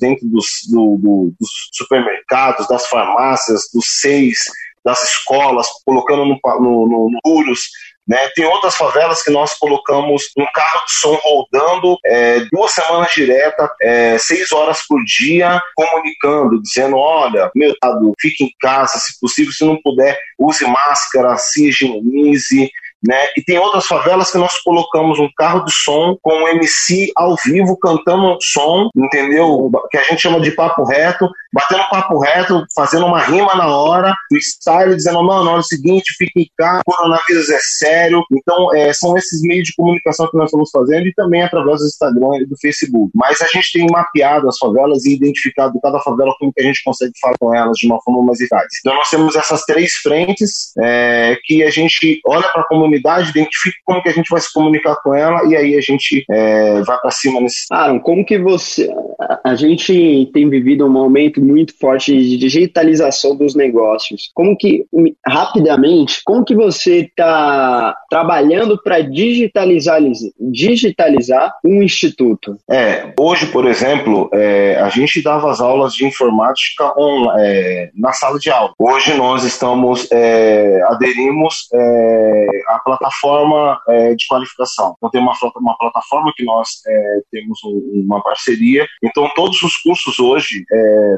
dentro 0.00 0.26
dos, 0.28 0.46
do, 0.70 0.96
do, 0.98 1.34
dos 1.38 1.48
supermercados, 1.72 2.66
das 2.68 2.86
farmácias, 2.86 3.68
dos 3.72 3.84
seis, 4.00 4.38
das 4.84 5.02
escolas, 5.02 5.66
colocando 5.84 6.24
no, 6.24 6.40
no, 6.44 6.88
no, 6.88 7.10
no 7.10 7.18
muros 7.24 7.68
né? 8.06 8.28
Tem 8.34 8.44
outras 8.44 8.74
favelas 8.74 9.22
que 9.22 9.30
nós 9.30 9.54
colocamos 9.54 10.24
um 10.36 10.46
carro 10.52 10.84
de 10.84 10.92
som 10.92 11.18
rodando 11.22 11.96
é, 12.04 12.40
duas 12.50 12.72
semanas 12.72 13.12
direta, 13.14 13.70
é, 13.80 14.18
seis 14.18 14.50
horas 14.52 14.80
por 14.88 15.02
dia, 15.04 15.60
comunicando, 15.74 16.60
dizendo: 16.60 16.96
olha, 16.96 17.50
meu 17.54 17.74
lado, 17.82 18.12
fique 18.20 18.44
em 18.44 18.52
casa, 18.60 18.98
se 18.98 19.18
possível, 19.20 19.52
se 19.52 19.64
não 19.64 19.80
puder, 19.82 20.18
use 20.38 20.64
máscara, 20.64 21.36
se 21.38 21.68
higienize, 21.68 22.70
né? 23.06 23.26
E 23.36 23.42
tem 23.42 23.58
outras 23.58 23.86
favelas 23.86 24.30
que 24.30 24.38
nós 24.38 24.58
colocamos 24.62 25.18
um 25.18 25.28
carro 25.36 25.64
de 25.64 25.72
som 25.72 26.16
com 26.22 26.32
um 26.32 26.48
MC 26.48 27.10
ao 27.16 27.36
vivo 27.44 27.76
cantando 27.76 28.38
som, 28.40 28.88
entendeu? 28.96 29.70
Que 29.90 29.98
a 29.98 30.02
gente 30.02 30.22
chama 30.22 30.40
de 30.40 30.52
papo 30.52 30.84
reto, 30.84 31.28
batendo 31.52 31.88
papo 31.90 32.18
reto, 32.18 32.64
fazendo 32.74 33.06
uma 33.06 33.20
rima 33.20 33.54
na 33.54 33.68
hora, 33.68 34.14
freestyle, 34.28 34.96
dizendo, 34.96 35.22
não, 35.22 35.44
não, 35.44 35.56
é 35.56 35.58
o 35.58 35.62
seguinte, 35.62 36.14
fique 36.16 36.40
em 36.40 36.50
casa, 36.56 36.80
o 36.86 36.92
coronavírus 36.92 37.50
é 37.50 37.58
sério. 37.60 38.22
Então, 38.32 38.74
é, 38.74 38.92
são 38.92 39.16
esses 39.16 39.42
meios 39.42 39.66
de 39.66 39.74
comunicação 39.74 40.28
que 40.30 40.36
nós 40.36 40.46
estamos 40.46 40.70
fazendo 40.70 41.06
e 41.06 41.14
também 41.14 41.42
através 41.42 41.80
do 41.80 41.86
Instagram 41.86 42.38
e 42.40 42.46
do 42.46 42.56
Facebook. 42.60 43.10
Mas 43.14 43.40
a 43.40 43.46
gente 43.46 43.72
tem 43.72 43.86
mapeado 43.90 44.48
as 44.48 44.56
favelas 44.58 45.04
e 45.04 45.14
identificado 45.14 45.78
cada 45.82 46.00
favela 46.00 46.34
como 46.38 46.52
que 46.52 46.62
a 46.62 46.64
gente 46.64 46.82
consegue 46.82 47.12
falar 47.20 47.36
com 47.38 47.54
elas 47.54 47.76
de 47.76 47.86
uma 47.86 48.00
forma 48.02 48.22
mais 48.22 48.40
eficaz. 48.40 48.66
Então, 48.80 48.94
nós 48.94 49.10
temos 49.10 49.36
essas 49.36 49.62
três 49.64 49.92
frentes 49.94 50.72
é, 50.78 51.36
que 51.44 51.62
a 51.62 51.70
gente 51.70 52.20
olha 52.26 52.48
para 52.48 52.62
a 52.62 52.68
comunidade, 52.68 53.30
identifica 53.30 53.76
como 53.84 54.02
que 54.02 54.08
a 54.08 54.12
gente 54.12 54.28
vai 54.30 54.40
se 54.40 54.52
comunicar 54.52 54.96
com 55.02 55.14
ela 55.14 55.44
e 55.46 55.56
aí 55.56 55.76
a 55.76 55.80
gente 55.80 56.24
é, 56.30 56.82
vai 56.82 56.98
para 56.98 57.10
cima 57.10 57.40
nesse. 57.40 57.66
Aaron, 57.70 58.00
como 58.00 58.24
que 58.24 58.38
você. 58.38 58.88
A 59.44 59.54
gente 59.54 60.30
tem 60.32 60.48
vivido 60.48 60.86
um 60.86 60.90
momento 60.90 61.41
muito 61.42 61.76
forte 61.78 62.16
de 62.16 62.36
digitalização 62.36 63.36
dos 63.36 63.54
negócios. 63.54 64.30
Como 64.34 64.56
que, 64.56 64.86
rapidamente, 65.26 66.20
como 66.24 66.44
que 66.44 66.54
você 66.54 67.00
está 67.00 67.94
trabalhando 68.08 68.80
para 68.82 69.00
digitalizar, 69.00 70.00
digitalizar 70.40 71.52
um 71.64 71.82
instituto? 71.82 72.56
É, 72.70 73.12
hoje, 73.18 73.46
por 73.46 73.66
exemplo, 73.66 74.30
é, 74.32 74.76
a 74.80 74.88
gente 74.88 75.22
dava 75.22 75.50
as 75.50 75.60
aulas 75.60 75.94
de 75.94 76.06
informática 76.06 76.92
on, 76.96 77.32
é, 77.38 77.90
na 77.94 78.12
sala 78.12 78.38
de 78.38 78.50
aula. 78.50 78.72
Hoje 78.78 79.14
nós 79.14 79.44
estamos, 79.44 80.08
é, 80.12 80.80
aderimos 80.88 81.68
é, 81.74 82.46
à 82.68 82.78
plataforma 82.78 83.80
é, 83.88 84.14
de 84.14 84.26
qualificação. 84.26 84.94
Então 84.96 85.10
tem 85.10 85.20
uma, 85.20 85.32
uma 85.56 85.76
plataforma 85.76 86.32
que 86.36 86.44
nós 86.44 86.68
temos 87.30 87.58
uma 88.04 88.22
parceria. 88.22 88.86
Então 89.02 89.28
todos 89.34 89.60
os 89.62 89.76
cursos 89.76 90.18
hoje 90.18 90.64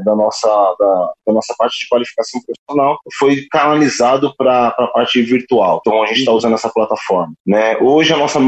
da 0.05 0.14
da 0.15 0.25
nossa, 0.25 0.49
da, 0.79 1.13
da 1.27 1.33
nossa 1.33 1.55
parte 1.59 1.81
de 1.81 1.89
qualificação 1.89 2.41
profissional 2.43 2.99
foi 3.19 3.47
canalizado 3.51 4.35
para 4.37 4.69
a 4.69 4.87
parte 4.89 5.21
virtual. 5.23 5.81
Então 5.81 6.03
a 6.03 6.07
gente 6.07 6.21
está 6.21 6.33
usando 6.33 6.55
essa 6.55 6.71
plataforma. 6.71 7.35
Né? 7.47 7.77
Hoje 7.79 8.13
a 8.13 8.17
nossa 8.17 8.39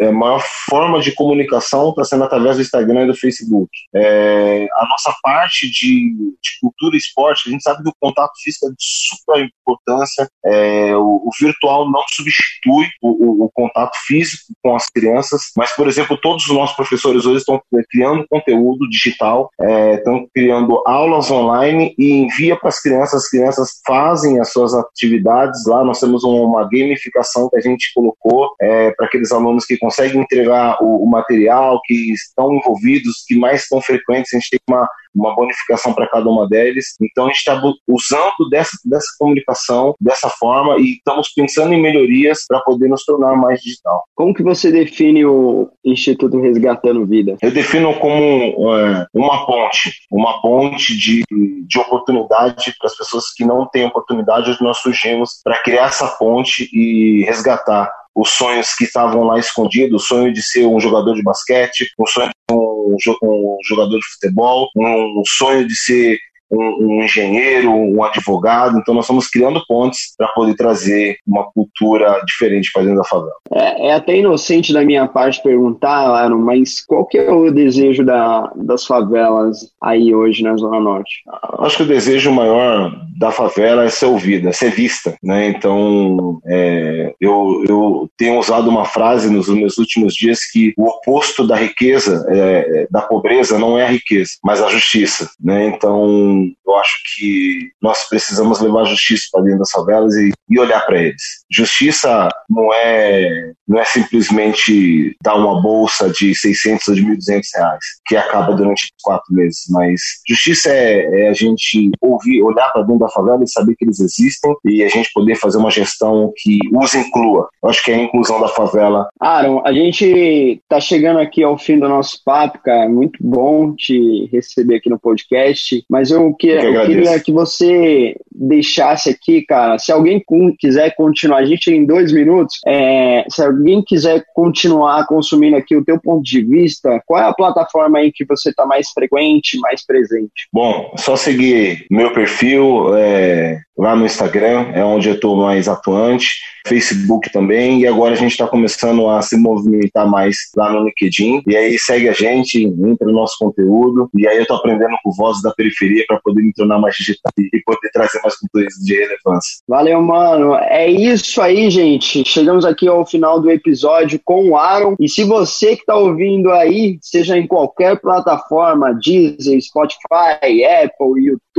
é, 0.00 0.10
maior 0.10 0.42
forma 0.68 1.00
de 1.00 1.12
comunicação 1.12 1.90
está 1.90 2.04
sendo 2.04 2.24
através 2.24 2.56
do 2.56 2.62
Instagram 2.62 3.04
e 3.04 3.06
do 3.06 3.14
Facebook. 3.14 3.70
É, 3.94 4.66
a 4.74 4.86
nossa 4.88 5.14
parte 5.22 5.70
de, 5.70 6.14
de, 6.42 6.58
cultura 6.60 6.94
e 6.94 6.98
esporte, 6.98 7.48
a 7.48 7.52
gente 7.52 7.62
sabe 7.62 7.82
que 7.82 7.88
o 7.88 7.94
contato 8.00 8.32
físico 8.42 8.66
é 8.66 8.70
de 8.70 8.76
super 8.78 9.44
importância. 9.44 10.28
É, 10.44 10.96
o, 10.96 11.22
o, 11.26 11.30
virtual 11.40 11.90
não 11.90 12.02
substitui 12.08 12.88
o, 13.02 13.08
o, 13.08 13.44
o 13.44 13.50
contato 13.52 13.96
físico 14.06 14.44
com 14.62 14.74
as 14.74 14.88
crianças, 14.88 15.52
mas, 15.56 15.72
por 15.72 15.88
exemplo, 15.88 16.16
todos 16.16 16.46
os 16.46 16.54
nossos 16.54 16.76
professores 16.76 17.24
hoje 17.26 17.38
estão 17.38 17.60
criando 17.90 18.26
conteúdo 18.28 18.88
digital, 18.88 19.50
é, 19.60 19.94
estão 19.94 20.26
criando 20.34 20.82
aulas 20.86 21.13
aulas 21.14 21.30
online 21.30 21.94
e 21.96 22.12
envia 22.12 22.56
para 22.56 22.68
as 22.68 22.80
crianças, 22.80 23.24
as 23.24 23.28
crianças 23.28 23.80
fazem 23.86 24.40
as 24.40 24.52
suas 24.52 24.74
atividades 24.74 25.64
lá. 25.66 25.84
Nós 25.84 26.00
temos 26.00 26.24
uma 26.24 26.64
gamificação 26.64 27.48
que 27.48 27.56
a 27.56 27.60
gente 27.60 27.92
colocou 27.94 28.50
é, 28.60 28.90
para 28.92 29.06
aqueles 29.06 29.30
alunos 29.32 29.64
que 29.64 29.78
conseguem 29.78 30.20
entregar 30.20 30.76
o, 30.82 31.04
o, 31.04 31.08
material, 31.08 31.80
que 31.84 32.12
estão 32.12 32.52
envolvidos, 32.52 33.24
que 33.26 33.36
mais 33.36 33.62
estão 33.62 33.80
frequentes. 33.80 34.32
A 34.34 34.38
gente 34.38 34.50
tem 34.50 34.60
uma, 34.68 34.88
uma 35.14 35.34
bonificação 35.34 35.92
para 35.92 36.08
cada 36.08 36.28
uma 36.28 36.48
deles. 36.48 36.94
Então 37.00 37.24
a 37.24 37.28
gente 37.28 37.38
está 37.38 37.60
usando 37.88 38.48
dessa, 38.50 38.76
dessa 38.84 39.06
comunicação 39.18 39.94
dessa 40.00 40.28
forma 40.28 40.78
e 40.78 40.94
estamos 40.94 41.28
pensando 41.34 41.72
em 41.72 41.80
melhorias 41.80 42.44
para 42.48 42.60
poder 42.60 42.88
nos 42.88 43.04
tornar 43.04 43.36
mais 43.36 43.60
digital. 43.60 44.02
Como 44.14 44.34
que 44.34 44.42
você 44.42 44.70
define 44.70 45.24
o 45.24 45.70
Instituto 45.84 46.40
Resgatando 46.40 47.06
Vida? 47.06 47.36
Eu 47.40 47.50
defino 47.50 47.94
como 47.98 48.74
é, 48.76 49.06
uma 49.14 49.46
ponte, 49.46 49.92
uma 50.10 50.40
ponte 50.40 50.96
de, 50.96 51.24
de 51.66 51.78
oportunidade 51.78 52.74
para 52.78 52.88
as 52.88 52.96
pessoas 52.96 53.32
que 53.34 53.44
não 53.44 53.66
têm 53.66 53.86
oportunidade, 53.86 54.56
nós 54.60 54.78
surgimos 54.78 55.40
para 55.42 55.62
criar 55.62 55.86
essa 55.86 56.08
ponte 56.08 56.68
e 56.72 57.24
resgatar 57.24 57.90
os 58.14 58.30
sonhos 58.30 58.74
que 58.74 58.84
estavam 58.84 59.24
lá 59.24 59.38
escondidos, 59.38 60.02
o 60.02 60.06
sonho 60.06 60.32
de 60.32 60.42
ser 60.42 60.66
um 60.66 60.78
jogador 60.78 61.14
de 61.14 61.22
basquete, 61.22 61.90
o 61.98 62.06
sonho 62.06 62.28
de 62.28 62.54
um, 62.54 62.73
um 62.84 63.58
jogador 63.66 63.98
de 63.98 64.06
futebol, 64.14 64.68
um 64.76 65.22
sonho 65.26 65.66
de 65.66 65.76
ser 65.76 66.18
um, 66.50 66.86
um, 66.86 67.02
engenheiro, 67.02 67.70
um 67.70 68.02
advogado. 68.04 68.78
Então, 68.78 68.94
nós 68.94 69.04
estamos 69.04 69.28
criando 69.28 69.64
pontes 69.66 70.14
para 70.16 70.28
poder 70.28 70.54
trazer 70.54 71.16
uma 71.26 71.44
cultura 71.52 72.20
diferente 72.26 72.70
para 72.72 72.82
dentro 72.82 72.98
da 72.98 73.04
favela. 73.04 73.32
É, 73.52 73.88
é, 73.88 73.94
até 73.94 74.16
inocente 74.16 74.72
da 74.72 74.84
minha 74.84 75.06
parte 75.06 75.42
perguntar, 75.42 76.08
Aaron, 76.08 76.38
mas 76.38 76.84
qual 76.84 77.06
que 77.06 77.18
é 77.18 77.30
o 77.30 77.50
desejo 77.50 78.04
da, 78.04 78.52
das 78.56 78.86
favelas 78.86 79.72
aí 79.82 80.14
hoje 80.14 80.42
na 80.42 80.56
Zona 80.56 80.80
Norte? 80.80 81.22
Acho 81.58 81.78
que 81.78 81.82
o 81.82 81.88
desejo 81.88 82.30
maior 82.30 82.92
da 83.16 83.30
favela 83.30 83.84
é 83.84 83.88
ser 83.88 84.06
ouvida, 84.06 84.48
é 84.48 84.52
ser 84.52 84.70
vista. 84.70 85.16
Né? 85.22 85.48
Então, 85.48 86.40
é, 86.46 87.14
eu, 87.20 87.64
eu 87.68 88.10
tenho 88.16 88.38
usado 88.38 88.68
uma 88.68 88.84
frase 88.84 89.30
nos 89.30 89.48
meus 89.48 89.78
últimos 89.78 90.14
dias 90.14 90.44
que 90.44 90.74
o 90.76 90.84
oposto 90.88 91.46
da 91.46 91.56
riqueza, 91.56 92.24
é, 92.28 92.86
da 92.90 93.02
pobreza, 93.02 93.58
não 93.58 93.78
é 93.78 93.84
a 93.84 93.90
riqueza, 93.90 94.32
mas 94.42 94.62
a 94.62 94.68
justiça. 94.68 95.30
Né? 95.40 95.66
Então, 95.66 96.48
eu 96.66 96.76
acho 96.76 96.94
que 97.16 97.70
nós 97.80 98.08
precisamos 98.08 98.60
levar 98.60 98.84
justiça 98.84 99.24
para 99.32 99.42
dentro 99.42 99.60
das 99.60 99.70
favelas 99.70 100.14
e, 100.16 100.32
e 100.50 100.58
olhar 100.58 100.84
para 100.84 101.00
eles. 101.00 101.22
Justiça 101.50 102.28
não 102.48 102.72
é 102.72 103.52
não 103.66 103.80
é 103.80 103.84
simplesmente 103.84 105.16
dar 105.22 105.36
uma 105.36 105.60
bolsa 105.62 106.10
de 106.10 106.34
600 106.34 106.88
ou 106.88 106.94
de 106.94 107.02
1.200 107.02 107.42
reais 107.54 107.84
que 108.06 108.16
acaba 108.16 108.54
durante 108.54 108.92
quatro 109.02 109.32
meses, 109.34 109.62
mas 109.70 110.00
justiça 110.28 110.70
é, 110.70 111.22
é 111.22 111.28
a 111.28 111.32
gente 111.32 111.90
ouvir, 112.00 112.42
olhar 112.42 112.70
para 112.70 112.82
dentro 112.82 113.03
da 113.04 113.10
favela 113.10 113.42
e 113.42 113.48
saber 113.48 113.74
que 113.76 113.84
eles 113.84 114.00
existem 114.00 114.54
e 114.64 114.82
a 114.82 114.88
gente 114.88 115.10
poder 115.12 115.36
fazer 115.36 115.58
uma 115.58 115.70
gestão 115.70 116.32
que 116.36 116.58
os 116.72 116.94
inclua. 116.94 117.48
Eu 117.62 117.70
acho 117.70 117.84
que 117.84 117.90
é 117.90 117.94
a 117.94 118.02
inclusão 118.02 118.40
da 118.40 118.48
favela. 118.48 119.08
Aaron, 119.20 119.62
a 119.64 119.72
gente 119.72 120.60
tá 120.68 120.80
chegando 120.80 121.18
aqui 121.18 121.42
ao 121.42 121.58
fim 121.58 121.78
do 121.78 121.88
nosso 121.88 122.20
papo, 122.24 122.58
cara. 122.62 122.88
Muito 122.88 123.18
bom 123.20 123.74
te 123.74 124.28
receber 124.32 124.76
aqui 124.76 124.90
no 124.90 124.98
podcast, 124.98 125.84
mas 125.88 126.10
eu 126.10 126.34
que, 126.34 126.48
eu 126.48 126.86
queria 126.86 127.20
que 127.20 127.32
você 127.32 128.16
deixasse 128.30 129.10
aqui, 129.10 129.42
cara, 129.42 129.78
se 129.78 129.92
alguém 129.92 130.22
quiser 130.58 130.94
continuar, 130.96 131.38
a 131.38 131.44
gente 131.44 131.70
tem 131.70 131.84
dois 131.84 132.12
minutos, 132.12 132.58
é, 132.66 133.24
se 133.28 133.42
alguém 133.42 133.82
quiser 133.82 134.24
continuar 134.34 135.06
consumindo 135.06 135.56
aqui 135.56 135.76
o 135.76 135.84
teu 135.84 136.00
ponto 136.00 136.22
de 136.22 136.42
vista, 136.42 137.00
qual 137.06 137.22
é 137.22 137.28
a 137.28 137.34
plataforma 137.34 137.98
aí 137.98 138.12
que 138.12 138.24
você 138.24 138.50
está 138.50 138.66
mais 138.66 138.90
frequente, 138.90 139.58
mais 139.60 139.84
presente? 139.84 140.48
Bom, 140.52 140.92
só 140.96 141.16
seguir 141.16 141.86
meu 141.90 142.12
perfil 142.12 142.93
é, 142.96 143.60
lá 143.76 143.94
no 143.96 144.06
Instagram, 144.06 144.70
é 144.72 144.84
onde 144.84 145.08
eu 145.08 145.14
estou 145.14 145.36
mais 145.36 145.68
atuante. 145.68 146.26
Facebook 146.66 147.30
também, 147.30 147.82
e 147.82 147.86
agora 147.86 148.14
a 148.14 148.16
gente 148.16 148.30
está 148.30 148.46
começando 148.46 149.06
a 149.10 149.20
se 149.20 149.36
movimentar 149.36 150.08
mais 150.08 150.36
lá 150.56 150.72
no 150.72 150.84
LinkedIn. 150.84 151.42
E 151.46 151.54
aí 151.54 151.78
segue 151.78 152.08
a 152.08 152.12
gente, 152.12 152.64
entra 152.64 153.06
no 153.06 153.12
nosso 153.12 153.36
conteúdo, 153.38 154.08
e 154.14 154.26
aí 154.26 154.36
eu 154.36 154.42
estou 154.42 154.56
aprendendo 154.56 154.96
com 155.02 155.12
vozes 155.12 155.42
da 155.42 155.52
periferia 155.52 156.04
para 156.08 156.18
poder 156.24 156.42
me 156.42 156.54
tornar 156.54 156.78
mais 156.78 156.94
digital 156.96 157.30
e 157.38 157.62
poder 157.66 157.90
trazer 157.92 158.18
mais 158.22 158.34
conteúdo 158.36 158.68
de 158.82 158.94
relevância. 158.94 159.58
Valeu, 159.68 160.00
mano. 160.00 160.54
É 160.54 160.88
isso 160.88 161.42
aí, 161.42 161.68
gente. 161.70 162.24
Chegamos 162.24 162.64
aqui 162.64 162.88
ao 162.88 163.04
final 163.04 163.38
do 163.40 163.50
episódio 163.50 164.18
com 164.24 164.48
o 164.48 164.56
Aaron. 164.56 164.96
E 164.98 165.06
se 165.06 165.22
você 165.22 165.76
que 165.76 165.82
está 165.82 165.96
ouvindo 165.96 166.50
aí, 166.50 166.98
seja 167.02 167.36
em 167.36 167.46
qualquer 167.46 168.00
plataforma, 168.00 168.98
Deezer, 169.04 169.60
Spotify, 169.60 170.64
Apple, 170.82 171.26
YouTube, 171.26 171.53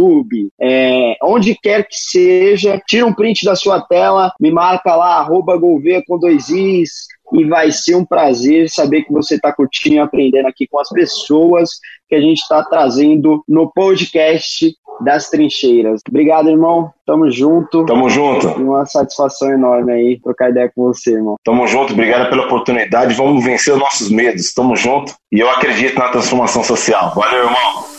é, 0.60 1.16
onde 1.24 1.56
quer 1.56 1.84
que 1.88 1.96
seja, 1.96 2.82
tira 2.88 3.06
um 3.06 3.14
print 3.14 3.46
da 3.46 3.56
sua 3.56 3.82
tela, 3.82 4.32
me 4.40 4.52
marca 4.52 4.96
lá, 4.96 5.20
arroba 5.20 5.58
Gouveia 5.58 6.04
com 6.08 6.18
dois 6.18 6.50
Is, 6.50 7.08
e 7.34 7.46
vai 7.46 7.72
ser 7.72 7.96
um 7.96 8.06
prazer 8.06 8.70
saber 8.70 9.04
que 9.04 9.12
você 9.12 9.36
está 9.36 9.52
curtindo 9.52 9.96
e 9.96 10.00
aprendendo 10.00 10.48
aqui 10.48 10.68
com 10.68 10.80
as 10.80 10.90
pessoas 10.90 11.70
que 12.08 12.16
a 12.16 12.22
gente 12.22 12.40
está 12.40 12.64
trazendo 12.64 13.44
no 13.48 13.72
podcast 13.72 14.76
das 15.02 15.30
trincheiras. 15.30 16.02
Obrigado, 16.08 16.50
irmão. 16.50 16.92
Tamo 17.06 17.30
junto. 17.30 17.86
Tamo 17.86 18.10
junto. 18.10 18.48
Uma 18.48 18.86
satisfação 18.86 19.52
enorme 19.52 19.92
aí 19.92 20.20
trocar 20.22 20.52
ideia 20.52 20.72
com 20.74 20.84
você, 20.84 21.14
irmão. 21.14 21.36
Tamo 21.44 21.68
junto. 21.68 21.94
Obrigado 21.94 22.30
pela 22.30 22.46
oportunidade. 22.46 23.14
Vamos 23.16 23.44
vencer 23.44 23.74
os 23.74 23.80
nossos 23.80 24.10
medos. 24.10 24.54
Tamo 24.54 24.76
junto. 24.76 25.14
E 25.32 25.40
eu 25.40 25.50
acredito 25.50 25.98
na 26.00 26.10
transformação 26.10 26.64
social. 26.64 27.14
Valeu, 27.16 27.44
irmão. 27.46 27.95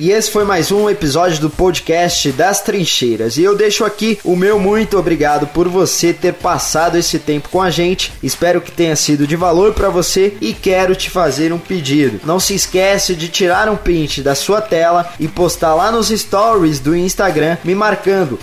E 0.00 0.12
esse 0.12 0.30
foi 0.30 0.46
mais 0.46 0.72
um 0.72 0.88
episódio 0.88 1.42
do 1.42 1.50
podcast 1.50 2.32
das 2.32 2.62
Trincheiras. 2.62 3.36
E 3.36 3.42
eu 3.42 3.54
deixo 3.54 3.84
aqui 3.84 4.18
o 4.24 4.34
meu 4.34 4.58
muito 4.58 4.98
obrigado 4.98 5.46
por 5.48 5.68
você 5.68 6.10
ter 6.14 6.32
passado 6.32 6.96
esse 6.96 7.18
tempo 7.18 7.50
com 7.50 7.60
a 7.60 7.68
gente. 7.68 8.10
Espero 8.22 8.62
que 8.62 8.72
tenha 8.72 8.96
sido 8.96 9.26
de 9.26 9.36
valor 9.36 9.74
para 9.74 9.90
você 9.90 10.32
e 10.40 10.54
quero 10.54 10.96
te 10.96 11.10
fazer 11.10 11.52
um 11.52 11.58
pedido. 11.58 12.18
Não 12.24 12.40
se 12.40 12.54
esquece 12.54 13.14
de 13.14 13.28
tirar 13.28 13.68
um 13.68 13.76
print 13.76 14.22
da 14.22 14.34
sua 14.34 14.62
tela 14.62 15.12
e 15.20 15.28
postar 15.28 15.74
lá 15.74 15.92
nos 15.92 16.08
stories 16.08 16.80
do 16.80 16.96
Instagram 16.96 17.58
me 17.62 17.74
marcando 17.74 18.38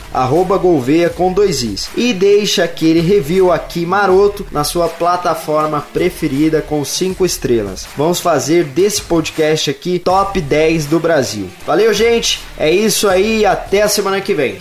@golveia 0.61 1.09
com 1.09 1.33
dois 1.33 1.63
i's 1.63 1.89
e 1.97 2.13
deixa 2.13 2.65
aquele 2.65 2.99
review 2.99 3.51
aqui 3.51 3.83
maroto 3.83 4.45
na 4.51 4.63
sua 4.63 4.87
plataforma 4.87 5.83
preferida 5.91 6.61
com 6.61 6.85
cinco 6.85 7.25
estrelas. 7.25 7.87
Vamos 7.97 8.19
fazer 8.19 8.63
desse 8.63 9.01
podcast 9.01 9.71
aqui 9.71 9.97
top 9.97 10.39
10 10.39 10.85
do 10.85 10.99
Valeu, 11.65 11.93
gente. 11.93 12.39
É 12.57 12.69
isso 12.69 13.07
aí. 13.07 13.45
Até 13.45 13.81
a 13.81 13.89
semana 13.89 14.21
que 14.21 14.33
vem. 14.33 14.57